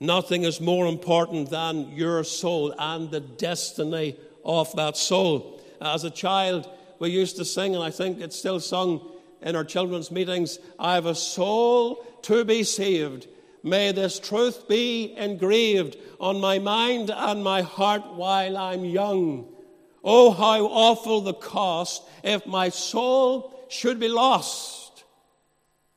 [0.00, 5.62] Nothing is more important than your soul and the destiny of that soul.
[5.80, 9.00] As a child, we used to sing, and I think it's still sung
[9.40, 13.26] in our children's meetings I have a soul to be saved.
[13.66, 19.52] May this truth be engraved on my mind and my heart while I'm young.
[20.04, 25.02] Oh, how awful the cost if my soul should be lost,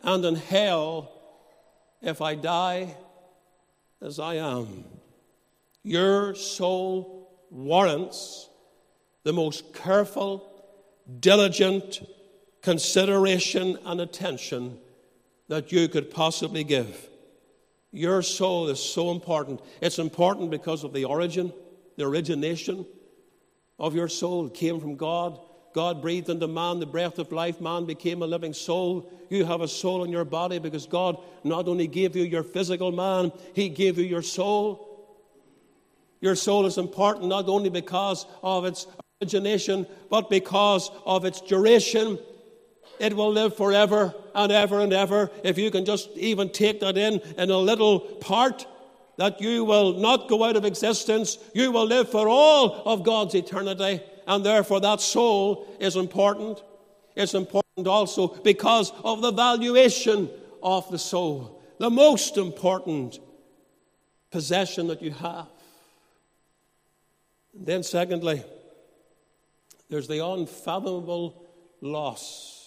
[0.01, 1.11] and in hell
[2.01, 2.97] if I die
[4.01, 4.83] as I am.
[5.83, 8.49] Your soul warrants
[9.21, 10.73] the most careful,
[11.19, 12.01] diligent,
[12.63, 14.79] consideration and attention
[15.49, 17.08] that you could possibly give.
[17.91, 19.61] Your soul is so important.
[19.81, 21.51] It's important because of the origin,
[21.97, 22.85] the origination
[23.79, 24.47] of your soul.
[24.47, 25.39] It came from God.
[25.73, 27.61] God breathed into man the breath of life.
[27.61, 29.11] Man became a living soul.
[29.29, 32.91] You have a soul in your body because God not only gave you your physical
[32.91, 34.85] man, He gave you your soul.
[36.21, 38.87] Your soul is important not only because of its
[39.21, 42.19] origination, but because of its duration
[42.99, 45.31] it will live forever and ever and ever.
[45.43, 48.67] If you can just even take that in in a little part,
[49.17, 53.35] that you will not go out of existence, you will live for all of God's
[53.35, 56.61] eternity, and therefore that soul is important.
[57.15, 60.29] It's important also because of the valuation
[60.61, 63.19] of the soul, the most important
[64.31, 65.47] possession that you have.
[67.53, 68.43] And then, secondly,
[69.89, 71.45] there's the unfathomable
[71.81, 72.58] loss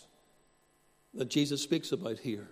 [1.14, 2.48] that Jesus speaks about here.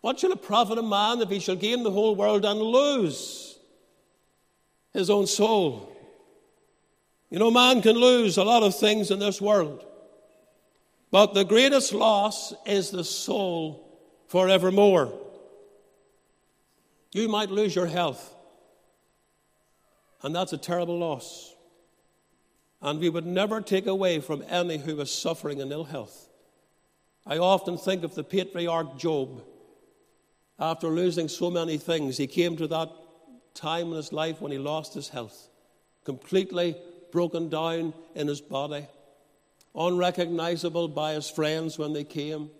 [0.00, 3.58] What shall it profit a man if he shall gain the whole world and lose
[4.92, 5.92] his own soul?
[7.30, 9.84] You know, man can lose a lot of things in this world,
[11.10, 13.98] but the greatest loss is the soul
[14.28, 15.12] forevermore.
[17.12, 18.34] You might lose your health,
[20.22, 21.54] and that's a terrible loss.
[22.80, 26.27] And we would never take away from any who is suffering in ill health
[27.30, 29.44] I often think of the patriarch Job.
[30.58, 32.90] After losing so many things, he came to that
[33.54, 35.50] time in his life when he lost his health,
[36.04, 36.74] completely
[37.12, 38.86] broken down in his body,
[39.74, 42.50] unrecognizable by his friends when they came,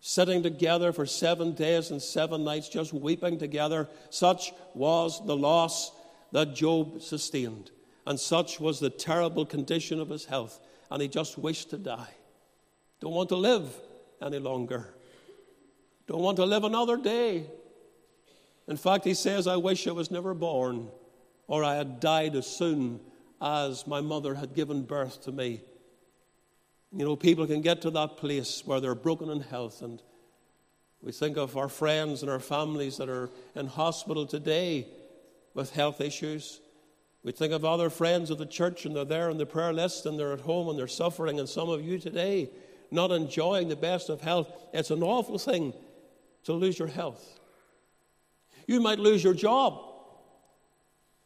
[0.00, 3.88] sitting together for seven days and seven nights, just weeping together.
[4.10, 5.92] Such was the loss
[6.32, 7.70] that Job sustained,
[8.08, 10.58] and such was the terrible condition of his health,
[10.90, 12.10] and he just wished to die.
[13.04, 13.68] Don't want to live
[14.22, 14.88] any longer.
[16.06, 17.44] Don't want to live another day.
[18.66, 20.88] In fact, he says, I wish I was never born,
[21.46, 23.00] or I had died as soon
[23.42, 25.60] as my mother had given birth to me.
[26.96, 30.00] You know, people can get to that place where they're broken in health, and
[31.02, 34.88] we think of our friends and our families that are in hospital today
[35.52, 36.62] with health issues.
[37.22, 40.06] We think of other friends of the church, and they're there on the prayer list,
[40.06, 42.48] and they're at home and they're suffering, and some of you today
[42.94, 44.48] not enjoying the best of health.
[44.72, 45.74] It's an awful thing
[46.44, 47.40] to lose your health.
[48.66, 49.80] You might lose your job.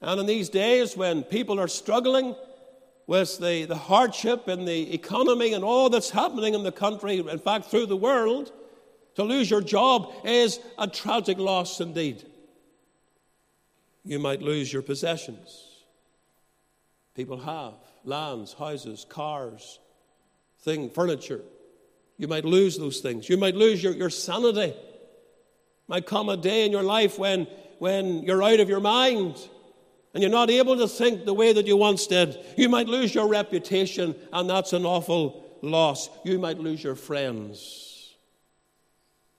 [0.00, 2.34] And in these days when people are struggling
[3.06, 7.38] with the, the hardship and the economy and all that's happening in the country, in
[7.38, 8.52] fact, through the world,
[9.14, 12.24] to lose your job is a tragic loss indeed.
[14.04, 15.64] You might lose your possessions.
[17.14, 19.80] People have lands, houses, cars,
[20.60, 21.42] thing, furniture.
[22.18, 23.28] You might lose those things.
[23.28, 24.74] You might lose your, your sanity.
[25.86, 27.46] Might come a day in your life when,
[27.78, 29.36] when you're out of your mind
[30.12, 32.36] and you're not able to think the way that you once did.
[32.56, 36.10] You might lose your reputation, and that's an awful loss.
[36.24, 38.16] You might lose your friends.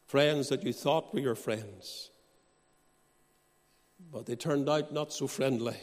[0.07, 2.09] Friends that you thought were your friends.
[4.11, 5.77] But they turned out not so friendly,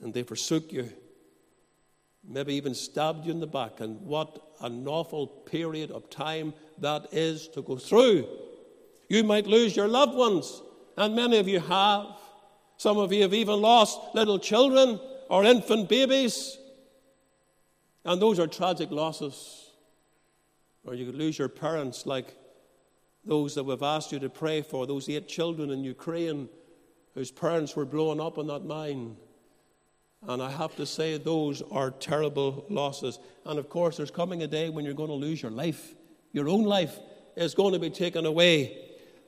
[0.00, 0.90] and they forsook you
[2.28, 3.80] maybe even stabbed you in the back.
[3.80, 8.26] And what an awful period of time that is to go through.
[9.08, 10.62] You might lose your loved ones,
[10.96, 12.06] and many of you have.
[12.76, 14.98] Some of you have even lost little children
[15.28, 16.58] or infant babies.
[18.04, 19.70] And those are tragic losses.
[20.84, 22.36] Or you could lose your parents, like
[23.24, 26.48] those that we've asked you to pray for, those eight children in Ukraine
[27.14, 29.16] whose parents were blown up in that mine.
[30.26, 33.18] And I have to say, those are terrible losses.
[33.44, 35.94] And of course, there's coming a day when you're going to lose your life.
[36.32, 36.98] Your own life
[37.36, 38.78] is going to be taken away.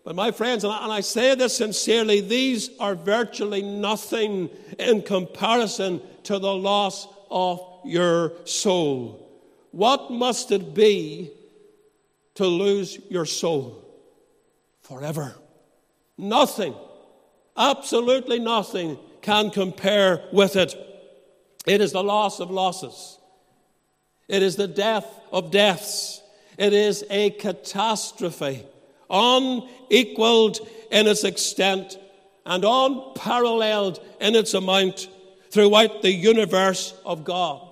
[0.05, 6.38] But my friends, and I, say this sincerely, these are virtually nothing in comparison to
[6.38, 9.22] the loss of your soul.
[9.72, 11.32] What must it be
[12.36, 13.82] to lose your soul?
[14.82, 15.34] Forever.
[16.16, 16.74] Nothing,
[17.57, 20.74] absolutely nothing can compare with it.
[21.66, 23.18] It is the loss of losses.
[24.28, 26.22] It is the death of deaths.
[26.56, 28.64] It is a catastrophe,
[29.10, 30.58] unequaled
[30.90, 31.98] in its extent
[32.46, 35.08] and unparalleled in its amount
[35.50, 37.62] throughout the universe of God.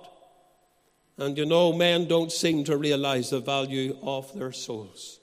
[1.17, 5.19] And you know, men don't seem to realize the value of their souls,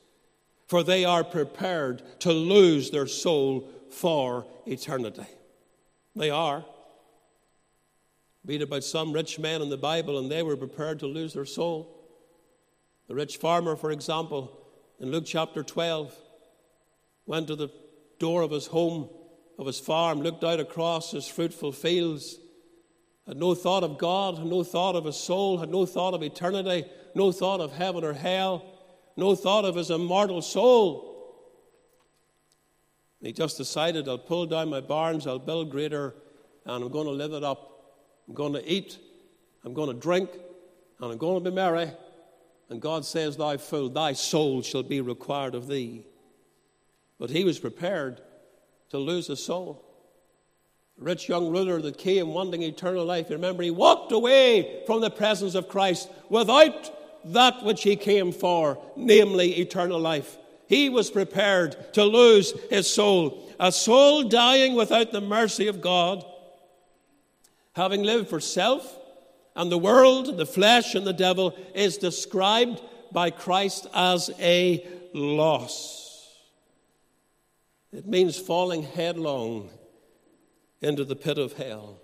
[0.66, 5.26] for they are prepared to lose their soul for eternity.
[6.16, 6.64] They are.
[8.44, 11.44] Read about some rich men in the Bible, and they were prepared to lose their
[11.44, 11.98] soul.
[13.08, 14.58] The rich farmer, for example,
[14.98, 16.14] in Luke chapter 12,
[17.26, 17.70] went to the
[18.18, 19.08] door of his home,
[19.58, 22.38] of his farm, looked out across his fruitful fields,
[23.26, 26.22] had no thought of God, had no thought of his soul, had no thought of
[26.22, 26.84] eternity,
[27.14, 28.64] no thought of heaven or hell,
[29.16, 31.12] no thought of his immortal soul.
[33.20, 36.14] And he just decided, I'll pull down my barns, I'll build greater,
[36.66, 37.71] and I'm going to live it up.
[38.32, 38.98] I'm going to eat,
[39.62, 41.90] I'm going to drink, and I'm going to be merry.
[42.70, 46.06] And God says, Thou fool, thy soul shall be required of thee.
[47.18, 48.22] But he was prepared
[48.88, 49.84] to lose his soul.
[50.96, 55.02] The rich young ruler that came wanting eternal life, you remember, he walked away from
[55.02, 56.90] the presence of Christ without
[57.34, 60.38] that which he came for, namely eternal life.
[60.68, 63.46] He was prepared to lose his soul.
[63.60, 66.24] A soul dying without the mercy of God,
[67.74, 68.98] having lived for self
[69.54, 72.80] and the world, the flesh, and the devil, is described
[73.12, 76.02] by Christ as a loss.
[77.92, 79.68] It means falling headlong
[80.80, 82.00] into the pit of hell.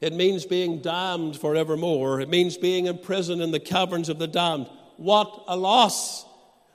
[0.00, 2.20] It means being damned forevermore.
[2.20, 4.68] It means being imprisoned in the caverns of the damned.
[4.96, 6.24] What a loss!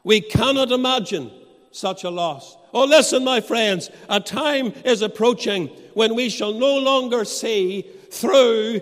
[0.04, 1.32] We cannot imagine
[1.72, 2.56] such a loss.
[2.76, 8.82] Oh, listen, my friends, a time is approaching when we shall no longer see through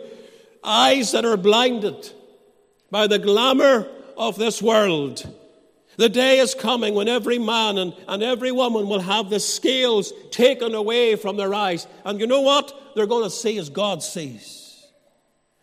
[0.63, 2.11] eyes that are blinded
[2.89, 3.87] by the glamour
[4.17, 5.31] of this world.
[5.97, 10.11] The day is coming when every man and, and every woman will have the scales
[10.31, 11.85] taken away from their eyes.
[12.03, 12.95] And you know what?
[12.95, 14.87] They're going to see as God sees.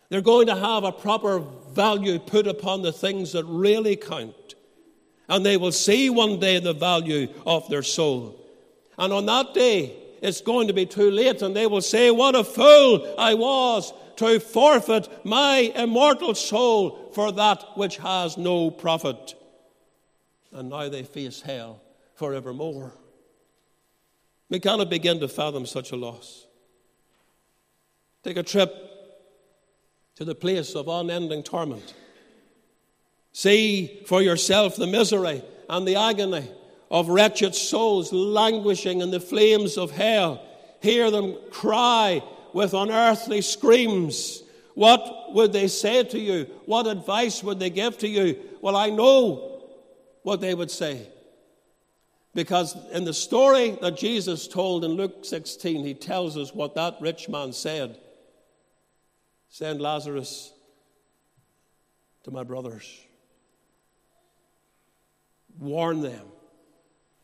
[0.07, 1.39] They're going to have a proper
[1.73, 4.35] value put upon the things that really count.
[5.31, 8.39] And they will see one day the value of their soul.
[8.99, 12.35] And on that day, it's going to be too late, and they will say, What
[12.35, 19.33] a fool I was to forfeit my immortal soul for that which has no profit
[20.53, 21.81] and now they face hell
[22.15, 22.93] forevermore.
[24.49, 26.45] We cannot begin to fathom such a loss.
[28.23, 28.75] Take a trip
[30.15, 31.93] to the place of unending torment.
[33.33, 36.49] See for yourself the misery and the agony
[36.89, 40.45] of wretched souls languishing in the flames of hell.
[40.81, 42.21] Hear them cry
[42.53, 44.43] with unearthly screams.
[44.73, 46.47] What would they say to you?
[46.65, 48.37] What advice would they give to you?
[48.61, 49.63] Well, I know
[50.23, 51.07] what they would say.
[52.33, 56.97] Because in the story that Jesus told in Luke 16, he tells us what that
[57.01, 57.97] rich man said.
[59.49, 60.53] Send Lazarus
[62.23, 63.05] to my brothers.
[65.59, 66.25] Warn them,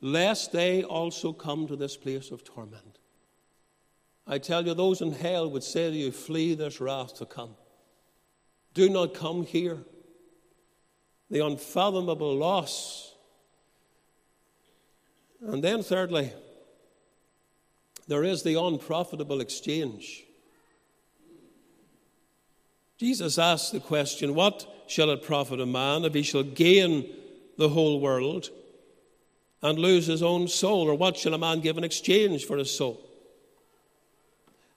[0.02, 3.00] lest they also come to this place of torment.
[4.28, 7.56] I tell you, those in hell would say to you, Flee this wrath to come.
[8.74, 9.80] Do not come here
[11.30, 13.14] the unfathomable loss.
[15.42, 16.34] And then, thirdly,
[18.08, 20.24] there is the unprofitable exchange.
[22.98, 27.10] Jesus asked the question, What shall it profit a man if he shall gain
[27.58, 28.50] the whole world
[29.62, 30.90] and lose his own soul?
[30.90, 33.02] Or what shall a man give in exchange for his soul?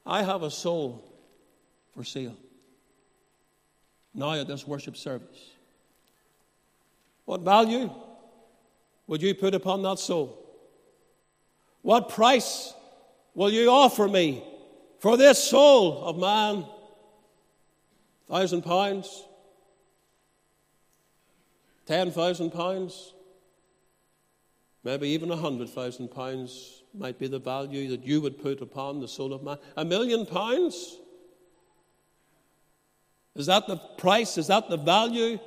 [0.06, 1.04] I have a soul
[1.94, 2.36] for sale
[4.14, 5.50] now at this worship service.
[7.24, 7.90] What value
[9.06, 10.36] would you put upon that soul?
[11.82, 12.74] What price
[13.34, 14.42] will you offer me
[14.98, 16.64] for this soul of man?
[18.28, 19.24] Thousand pounds?
[21.86, 23.14] Ten thousand pounds?
[24.82, 29.00] Maybe even a hundred thousand pounds might be the value that you would put upon
[29.00, 29.58] the soul of man.
[29.76, 30.96] A million pounds?
[33.36, 34.38] Is that the price?
[34.38, 35.38] Is that the value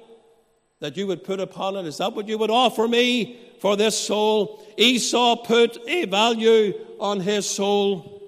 [0.79, 1.85] that you would put upon it?
[1.85, 4.65] Is that what you would offer me for this soul?
[4.77, 8.21] Esau put a value on his soul.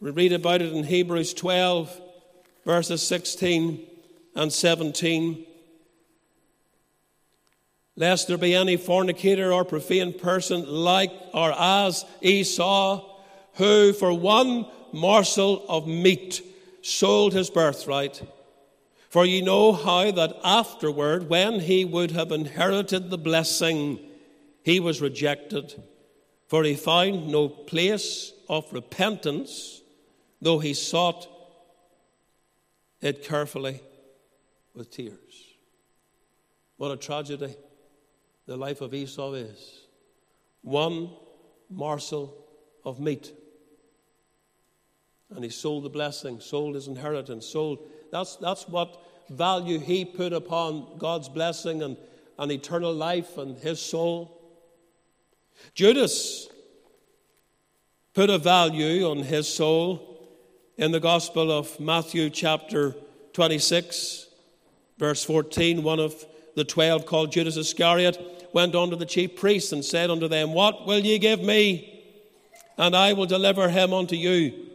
[0.00, 2.00] We read about it in Hebrews 12,
[2.64, 3.86] verses 16
[4.34, 5.46] and 17.
[8.00, 13.04] Lest there be any fornicator or profane person like or as Esau,
[13.56, 16.40] who for one morsel of meat
[16.80, 18.22] sold his birthright.
[19.10, 23.98] For ye know how that afterward, when he would have inherited the blessing,
[24.62, 25.82] he was rejected,
[26.48, 29.82] for he found no place of repentance,
[30.40, 31.28] though he sought
[33.02, 33.82] it carefully
[34.74, 35.44] with tears.
[36.78, 37.56] What a tragedy
[38.50, 39.86] the life of Esau is.
[40.62, 41.10] One
[41.70, 42.36] morsel
[42.84, 43.32] of meat.
[45.30, 47.78] And he sold the blessing, sold his inheritance, sold
[48.10, 51.96] that's, that's what value he put upon God's blessing and,
[52.40, 54.36] and eternal life and his soul.
[55.76, 56.48] Judas
[58.14, 60.28] put a value on his soul
[60.76, 62.96] in the Gospel of Matthew, chapter
[63.32, 64.26] 26,
[64.98, 65.84] verse 14.
[65.84, 66.26] One of
[66.56, 70.86] the twelve, called Judas Iscariot, went unto the chief priests and said unto them, What
[70.86, 72.02] will ye give me?
[72.78, 74.66] And I will deliver him unto you.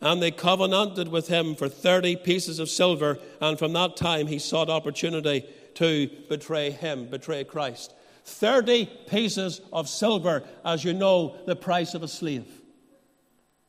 [0.00, 3.18] And they covenanted with him for 30 pieces of silver.
[3.40, 7.94] And from that time, he sought opportunity to betray him, betray Christ.
[8.24, 12.46] 30 pieces of silver, as you know, the price of a slave.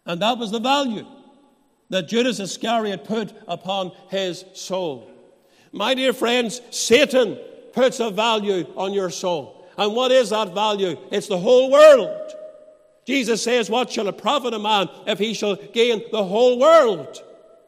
[0.06, 1.06] And that was the value
[1.90, 5.10] that Judas Iscariot put upon his soul.
[5.72, 7.38] My dear friends, Satan
[7.78, 9.70] puts a value on your soul.
[9.78, 10.98] And what is that value?
[11.12, 12.32] It's the whole world.
[13.06, 17.24] Jesus says, What shall it profit a man if he shall gain the whole world?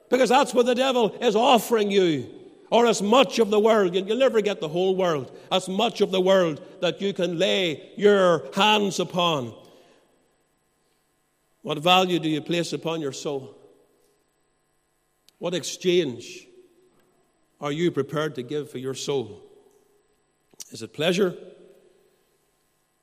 [0.09, 2.27] Because that's what the devil is offering you.
[2.71, 6.09] Or as much of the world, you'll never get the whole world, as much of
[6.09, 9.53] the world that you can lay your hands upon.
[11.61, 13.55] What value do you place upon your soul?
[15.37, 16.47] What exchange
[17.61, 19.45] are you prepared to give for your soul?
[20.71, 21.35] Is it pleasure?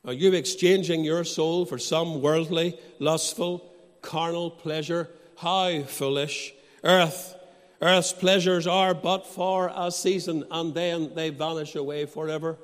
[0.05, 5.11] Are you exchanging your soul for some worldly, lustful, carnal pleasure?
[5.37, 6.55] How foolish!
[6.85, 7.37] Earth
[7.81, 12.57] Earth's pleasures are but for a season and then they vanish away forever.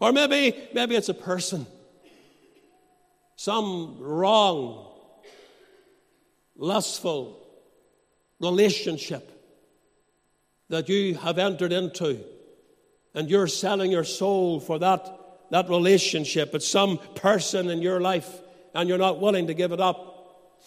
[0.00, 1.66] Or maybe, maybe it's a person.
[3.36, 4.86] Some wrong,
[6.56, 7.38] lustful
[8.40, 9.30] relationship
[10.68, 12.20] that you have entered into
[13.14, 15.08] and you're selling your soul for that,
[15.50, 16.54] that relationship.
[16.54, 18.40] It's some person in your life
[18.74, 20.12] and you're not willing to give it up.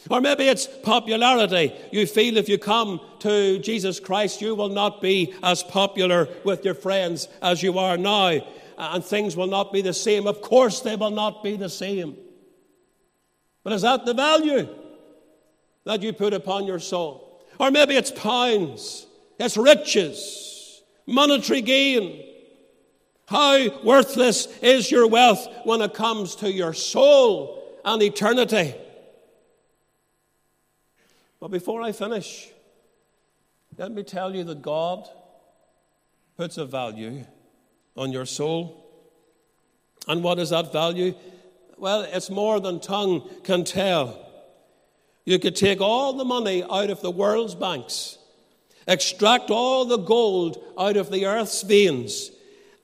[0.09, 1.73] Or maybe it's popularity.
[1.91, 6.63] You feel if you come to Jesus Christ, you will not be as popular with
[6.63, 8.39] your friends as you are now,
[8.77, 10.27] and things will not be the same.
[10.27, 12.17] Of course, they will not be the same.
[13.63, 14.69] But is that the value
[15.85, 17.41] that you put upon your soul?
[17.59, 19.07] Or maybe it's pounds,
[19.39, 22.34] it's riches, monetary gain.
[23.27, 28.75] How worthless is your wealth when it comes to your soul and eternity?
[31.39, 32.49] But before I finish,
[33.77, 35.07] let me tell you that God
[36.37, 37.25] puts a value
[37.97, 38.83] on your soul.
[40.07, 41.15] And what is that value?
[41.77, 44.21] Well, it's more than tongue can tell.
[45.25, 48.19] You could take all the money out of the world's banks,
[48.87, 52.29] extract all the gold out of the earth's veins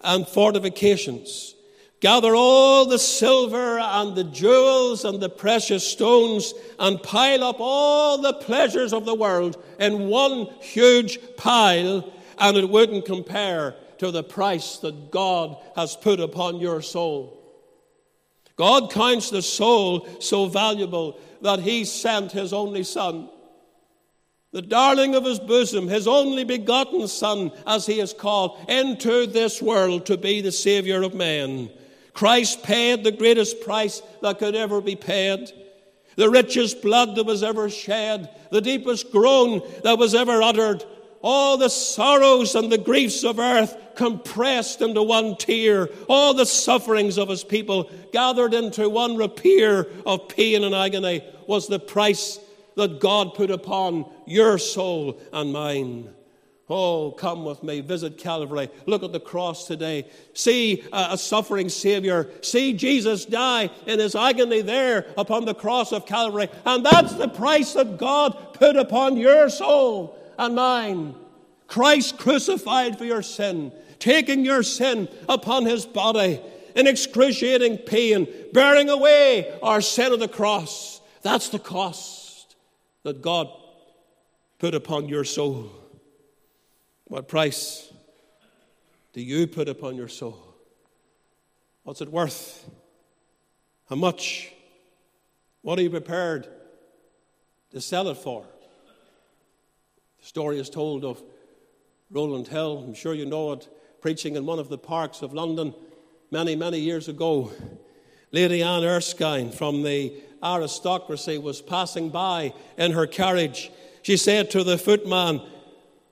[0.04, 1.56] and fortifications,
[2.02, 8.18] Gather all the silver and the jewels and the precious stones and pile up all
[8.18, 14.24] the pleasures of the world in one huge pile, and it wouldn't compare to the
[14.24, 17.38] price that God has put upon your soul.
[18.56, 23.30] God counts the soul so valuable that He sent His only Son,
[24.52, 29.62] the darling of His bosom, His only begotten Son, as He is called, into this
[29.62, 31.70] world to be the Savior of man.
[32.14, 35.50] Christ paid the greatest price that could ever be paid,
[36.18, 40.84] the richest blood that was ever shed, the deepest groan that was ever uttered,
[41.22, 47.18] all the sorrows and the griefs of earth compressed into one tear, all the sufferings
[47.18, 52.40] of his people gathered into one rapier of pain and agony was the price
[52.76, 56.10] that God put upon your soul and mine.
[56.74, 57.82] Oh, come with me.
[57.82, 58.70] Visit Calvary.
[58.86, 60.10] Look at the cross today.
[60.34, 62.30] See uh, a suffering Savior.
[62.42, 66.48] See Jesus die in his agony there upon the cross of Calvary.
[66.66, 71.14] And that's the price that God put upon your soul and mine.
[71.68, 76.40] Christ crucified for your sin, taking your sin upon his body
[76.74, 81.02] in excruciating pain, bearing away our sin of the cross.
[81.22, 82.21] That's the cost
[83.04, 83.50] that God
[84.60, 85.72] put upon your soul.
[87.06, 87.92] What price
[89.14, 90.38] do you put upon your soul?
[91.84, 92.70] What's it worth?
[93.90, 94.52] How much?
[95.62, 96.48] What are you prepared
[97.72, 98.46] to sell it for?
[100.20, 101.22] The story is told of
[102.12, 102.84] Rowland Hill.
[102.86, 103.68] I'm sure you know it,
[104.00, 105.74] preaching in one of the parks of London
[106.30, 107.52] many, many years ago.
[108.32, 110.14] Lady Anne Erskine from the
[110.44, 113.72] aristocracy was passing by in her carriage.
[114.02, 115.42] She said to the footman,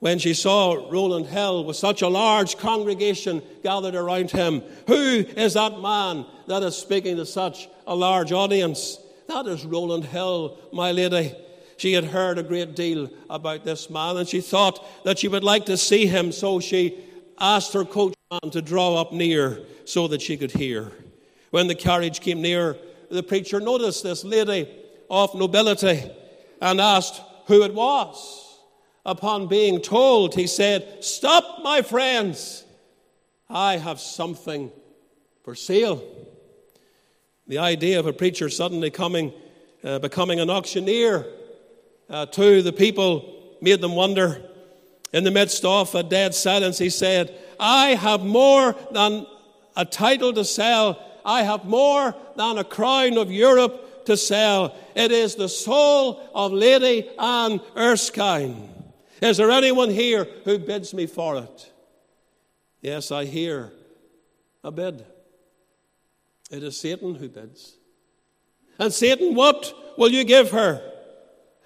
[0.00, 4.62] when she saw Rowland Hill with such a large congregation gathered around him.
[4.86, 4.94] Who
[5.36, 8.98] is that man that is speaking to such a large audience?
[9.28, 11.34] That is Rowland Hill, my lady.
[11.76, 15.44] She had heard a great deal about this man and she thought that she would
[15.44, 17.04] like to see him, so she
[17.38, 20.92] asked her coachman to draw up near so that she could hear.
[21.50, 22.76] When the carriage came near,
[23.10, 24.68] the preacher noticed this lady
[25.10, 26.02] of nobility
[26.60, 28.58] and asked who it was
[29.04, 32.64] upon being told, he said, Stop, my friends,
[33.48, 34.70] I have something
[35.42, 36.02] for sale.
[37.46, 39.32] The idea of a preacher suddenly coming,
[39.82, 41.26] uh, becoming an auctioneer
[42.08, 44.42] uh, to the people made them wonder.
[45.12, 49.26] In the midst of a dead silence, he said, I have more than
[49.76, 51.04] a title to sell.
[51.24, 54.74] I have more than a crown of Europe to sell.
[54.94, 58.68] It is the soul of Lady Anne Erskine.
[59.20, 61.72] Is there anyone here who bids me for it?
[62.80, 63.72] Yes, I hear
[64.64, 65.04] a bid.
[66.50, 67.76] It is Satan who bids.
[68.78, 70.82] And Satan, what will you give her?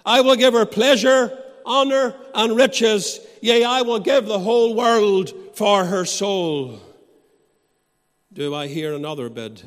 [0.04, 3.20] I will give her pleasure, honor, and riches.
[3.40, 6.80] Yea, I will give the whole world for her soul.
[8.34, 9.62] Do I hear another bid?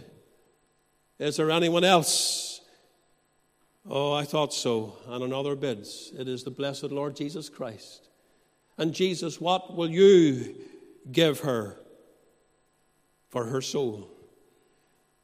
[1.18, 2.58] Is there anyone else
[3.90, 4.98] Oh, I thought so.
[5.08, 6.12] And another bids.
[6.18, 8.10] It is the blessed Lord Jesus Christ.
[8.78, 10.56] And Jesus, what will you
[11.12, 11.80] give her
[13.30, 14.10] for her soul?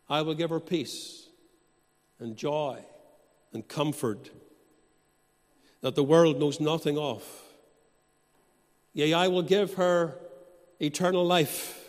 [0.09, 1.27] I will give her peace
[2.19, 2.79] and joy
[3.51, 4.29] and comfort
[5.81, 7.23] that the world knows nothing of.
[8.93, 10.15] Yea, I will give her
[10.79, 11.82] eternal life.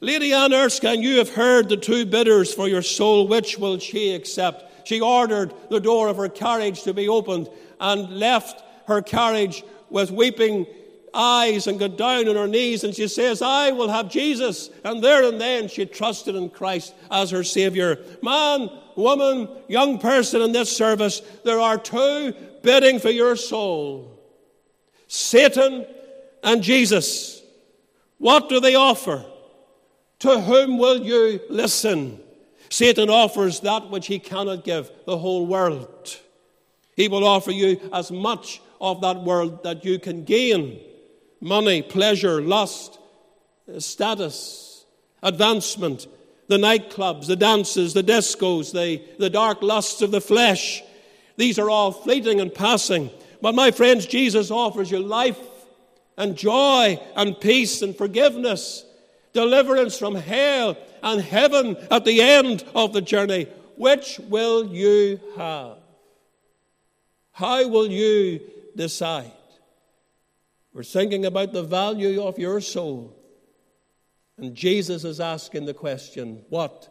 [0.00, 3.28] Lady Anne Erskine, you have heard the two bidders for your soul.
[3.28, 4.88] Which will she accept?
[4.88, 7.48] She ordered the door of her carriage to be opened
[7.80, 10.66] and left her carriage with weeping
[11.14, 14.68] eyes and got down on her knees and she says, I will have Jesus.
[14.84, 17.98] And there and then she trusted in Christ as her Savior.
[18.22, 24.10] Man, woman, young person in this service, there are two bidding for your soul
[25.06, 25.86] Satan
[26.42, 27.42] and Jesus.
[28.18, 29.24] What do they offer?
[30.24, 32.18] To whom will you listen?
[32.70, 36.18] Satan offers that which he cannot give, the whole world.
[36.96, 40.80] He will offer you as much of that world that you can gain
[41.42, 42.98] money, pleasure, lust,
[43.68, 44.86] uh, status,
[45.22, 46.06] advancement,
[46.48, 50.82] the nightclubs, the dances, the discos, the, the dark lusts of the flesh.
[51.36, 53.10] These are all fleeting and passing.
[53.42, 55.38] But my friends, Jesus offers you life
[56.16, 58.86] and joy and peace and forgiveness,
[59.34, 63.46] deliverance from hell and heaven at the end of the journey.
[63.76, 65.78] Which will you have?
[67.32, 68.40] How will you
[68.76, 69.32] decide?
[70.72, 73.16] We're thinking about the value of your soul.
[74.38, 76.88] And Jesus is asking the question what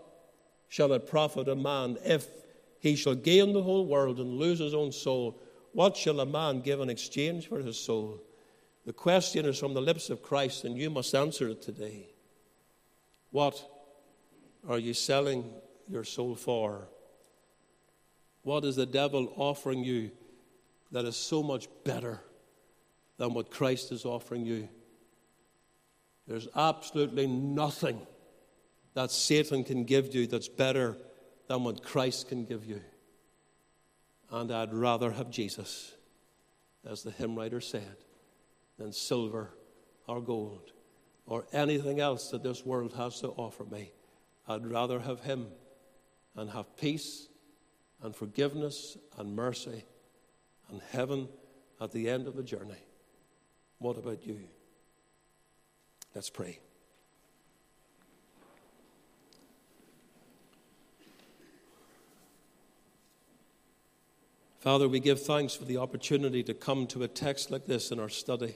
[0.69, 2.27] shall it profit a man if
[2.79, 5.41] he shall gain the whole world and lose his own soul?
[5.71, 8.21] What shall a man give in exchange for his soul?
[8.85, 12.12] The question is from the lips of Christ, and you must answer it today.
[13.33, 13.67] What
[14.69, 15.51] are you selling
[15.89, 16.87] your soul for?
[18.43, 20.11] What is the devil offering you
[20.91, 22.21] that is so much better
[23.17, 24.69] than what Christ is offering you?
[26.27, 28.05] There's absolutely nothing
[28.93, 30.95] that Satan can give you that's better
[31.47, 32.81] than what Christ can give you.
[34.29, 35.95] And I'd rather have Jesus,
[36.87, 37.95] as the hymn writer said
[38.77, 39.55] than silver
[40.07, 40.72] or gold
[41.25, 43.91] or anything else that this world has to offer me.
[44.47, 45.47] I'd rather have Him
[46.35, 47.27] and have peace
[48.01, 49.85] and forgiveness and mercy
[50.69, 51.29] and heaven
[51.79, 52.83] at the end of the journey.
[53.79, 54.39] What about you?
[56.13, 56.59] Let's pray.
[64.59, 67.99] Father, we give thanks for the opportunity to come to a text like this in
[67.99, 68.55] our study,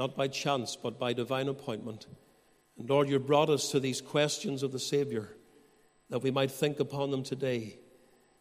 [0.00, 2.06] not by chance, but by divine appointment.
[2.78, 5.28] And Lord, you brought us to these questions of the Savior
[6.08, 7.76] that we might think upon them today,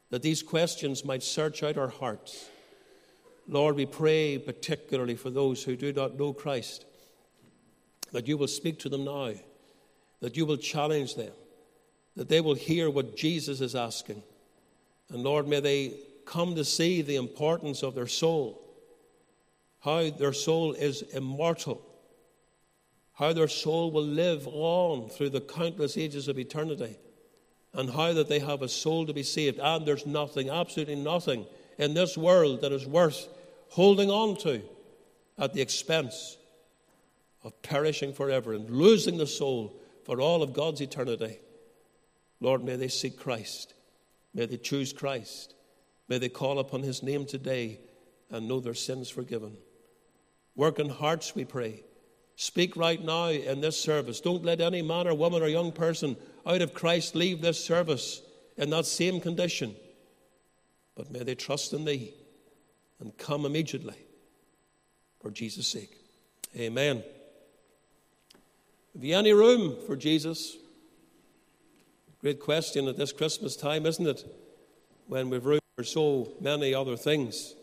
[0.10, 2.47] that these questions might search out our hearts.
[3.45, 6.86] Lord, we pray particularly for those who do not know Christ,
[8.14, 9.34] that you will speak to them now,
[10.22, 11.34] that you will challenge them,
[12.16, 14.24] that they will hear what Jesus is asking.
[15.10, 18.64] And Lord, may they come to see the importance of their soul,
[19.82, 21.82] how their soul is immortal,
[23.13, 26.97] how their soul will live on through the countless ages of eternity,
[27.73, 29.59] and how that they have a soul to be saved.
[29.59, 31.45] And there's nothing, absolutely nothing,
[31.77, 33.27] in this world that is worth
[33.69, 34.61] holding on to
[35.38, 36.38] at the expense
[37.43, 41.39] of perishing forever and losing the soul for all of God's eternity.
[42.41, 43.73] Lord, may they seek Christ.
[44.34, 45.53] May they choose Christ.
[46.07, 47.80] May they call upon his name today
[48.30, 49.55] and know their sins forgiven.
[50.60, 51.84] Work in hearts, we pray.
[52.36, 54.20] Speak right now in this service.
[54.20, 58.22] Don't let any man or woman or young person out of Christ leave this service
[58.57, 59.74] in that same condition.
[60.95, 62.14] But may they trust in thee
[62.99, 63.95] and come immediately
[65.22, 65.95] for Jesus' sake.
[66.57, 67.05] Amen.
[68.95, 70.57] Have you any room for Jesus?
[72.20, 74.26] Great question at this Christmas time, isn't it?
[75.07, 77.55] When we've room for so many other things.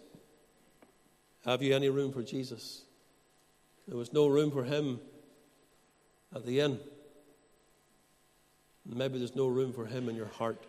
[1.45, 2.86] Have you any room for Jesus?
[3.89, 5.01] There was no room for him
[6.35, 6.79] at the inn.
[8.85, 10.65] Maybe there's no room for him in your heart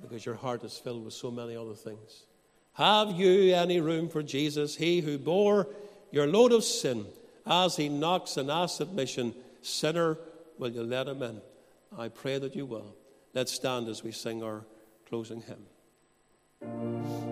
[0.00, 2.24] because your heart is filled with so many other things.
[2.74, 5.66] Have you any room for Jesus, he who bore
[6.10, 7.06] your load of sin
[7.46, 10.18] as he knocks and asks admission, Sinner,
[10.58, 11.40] will you let him in?
[11.96, 12.94] I pray that you will.
[13.34, 14.64] Let's stand as we sing our
[15.08, 17.29] closing hymn.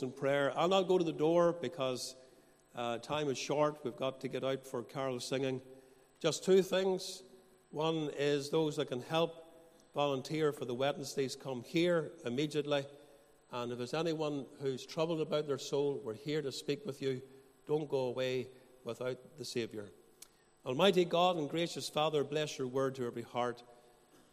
[0.00, 0.52] Close in prayer.
[0.56, 2.14] I'll not go to the door because
[2.74, 3.78] uh, time is short.
[3.84, 5.60] We've got to get out for carol singing.
[6.22, 7.22] Just two things.
[7.70, 9.32] One is those that can help
[9.94, 12.84] volunteer for the Wednesdays come here immediately.
[13.52, 17.20] And if there's anyone who's troubled about their soul, we're here to speak with you.
[17.66, 18.48] Don't go away
[18.84, 19.86] without the Saviour.
[20.64, 23.62] Almighty God and gracious Father, bless your word to every heart.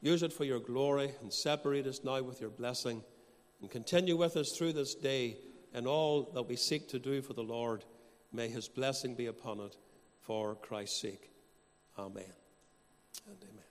[0.02, 3.04] Use it for your glory and separate us now with your blessing.
[3.62, 5.38] And continue with us through this day
[5.74, 7.86] in all that we seek to do for the Lord,
[8.32, 9.76] may his blessing be upon it
[10.22, 11.30] for Christ's sake.
[11.98, 12.34] Amen
[13.28, 13.64] and amen.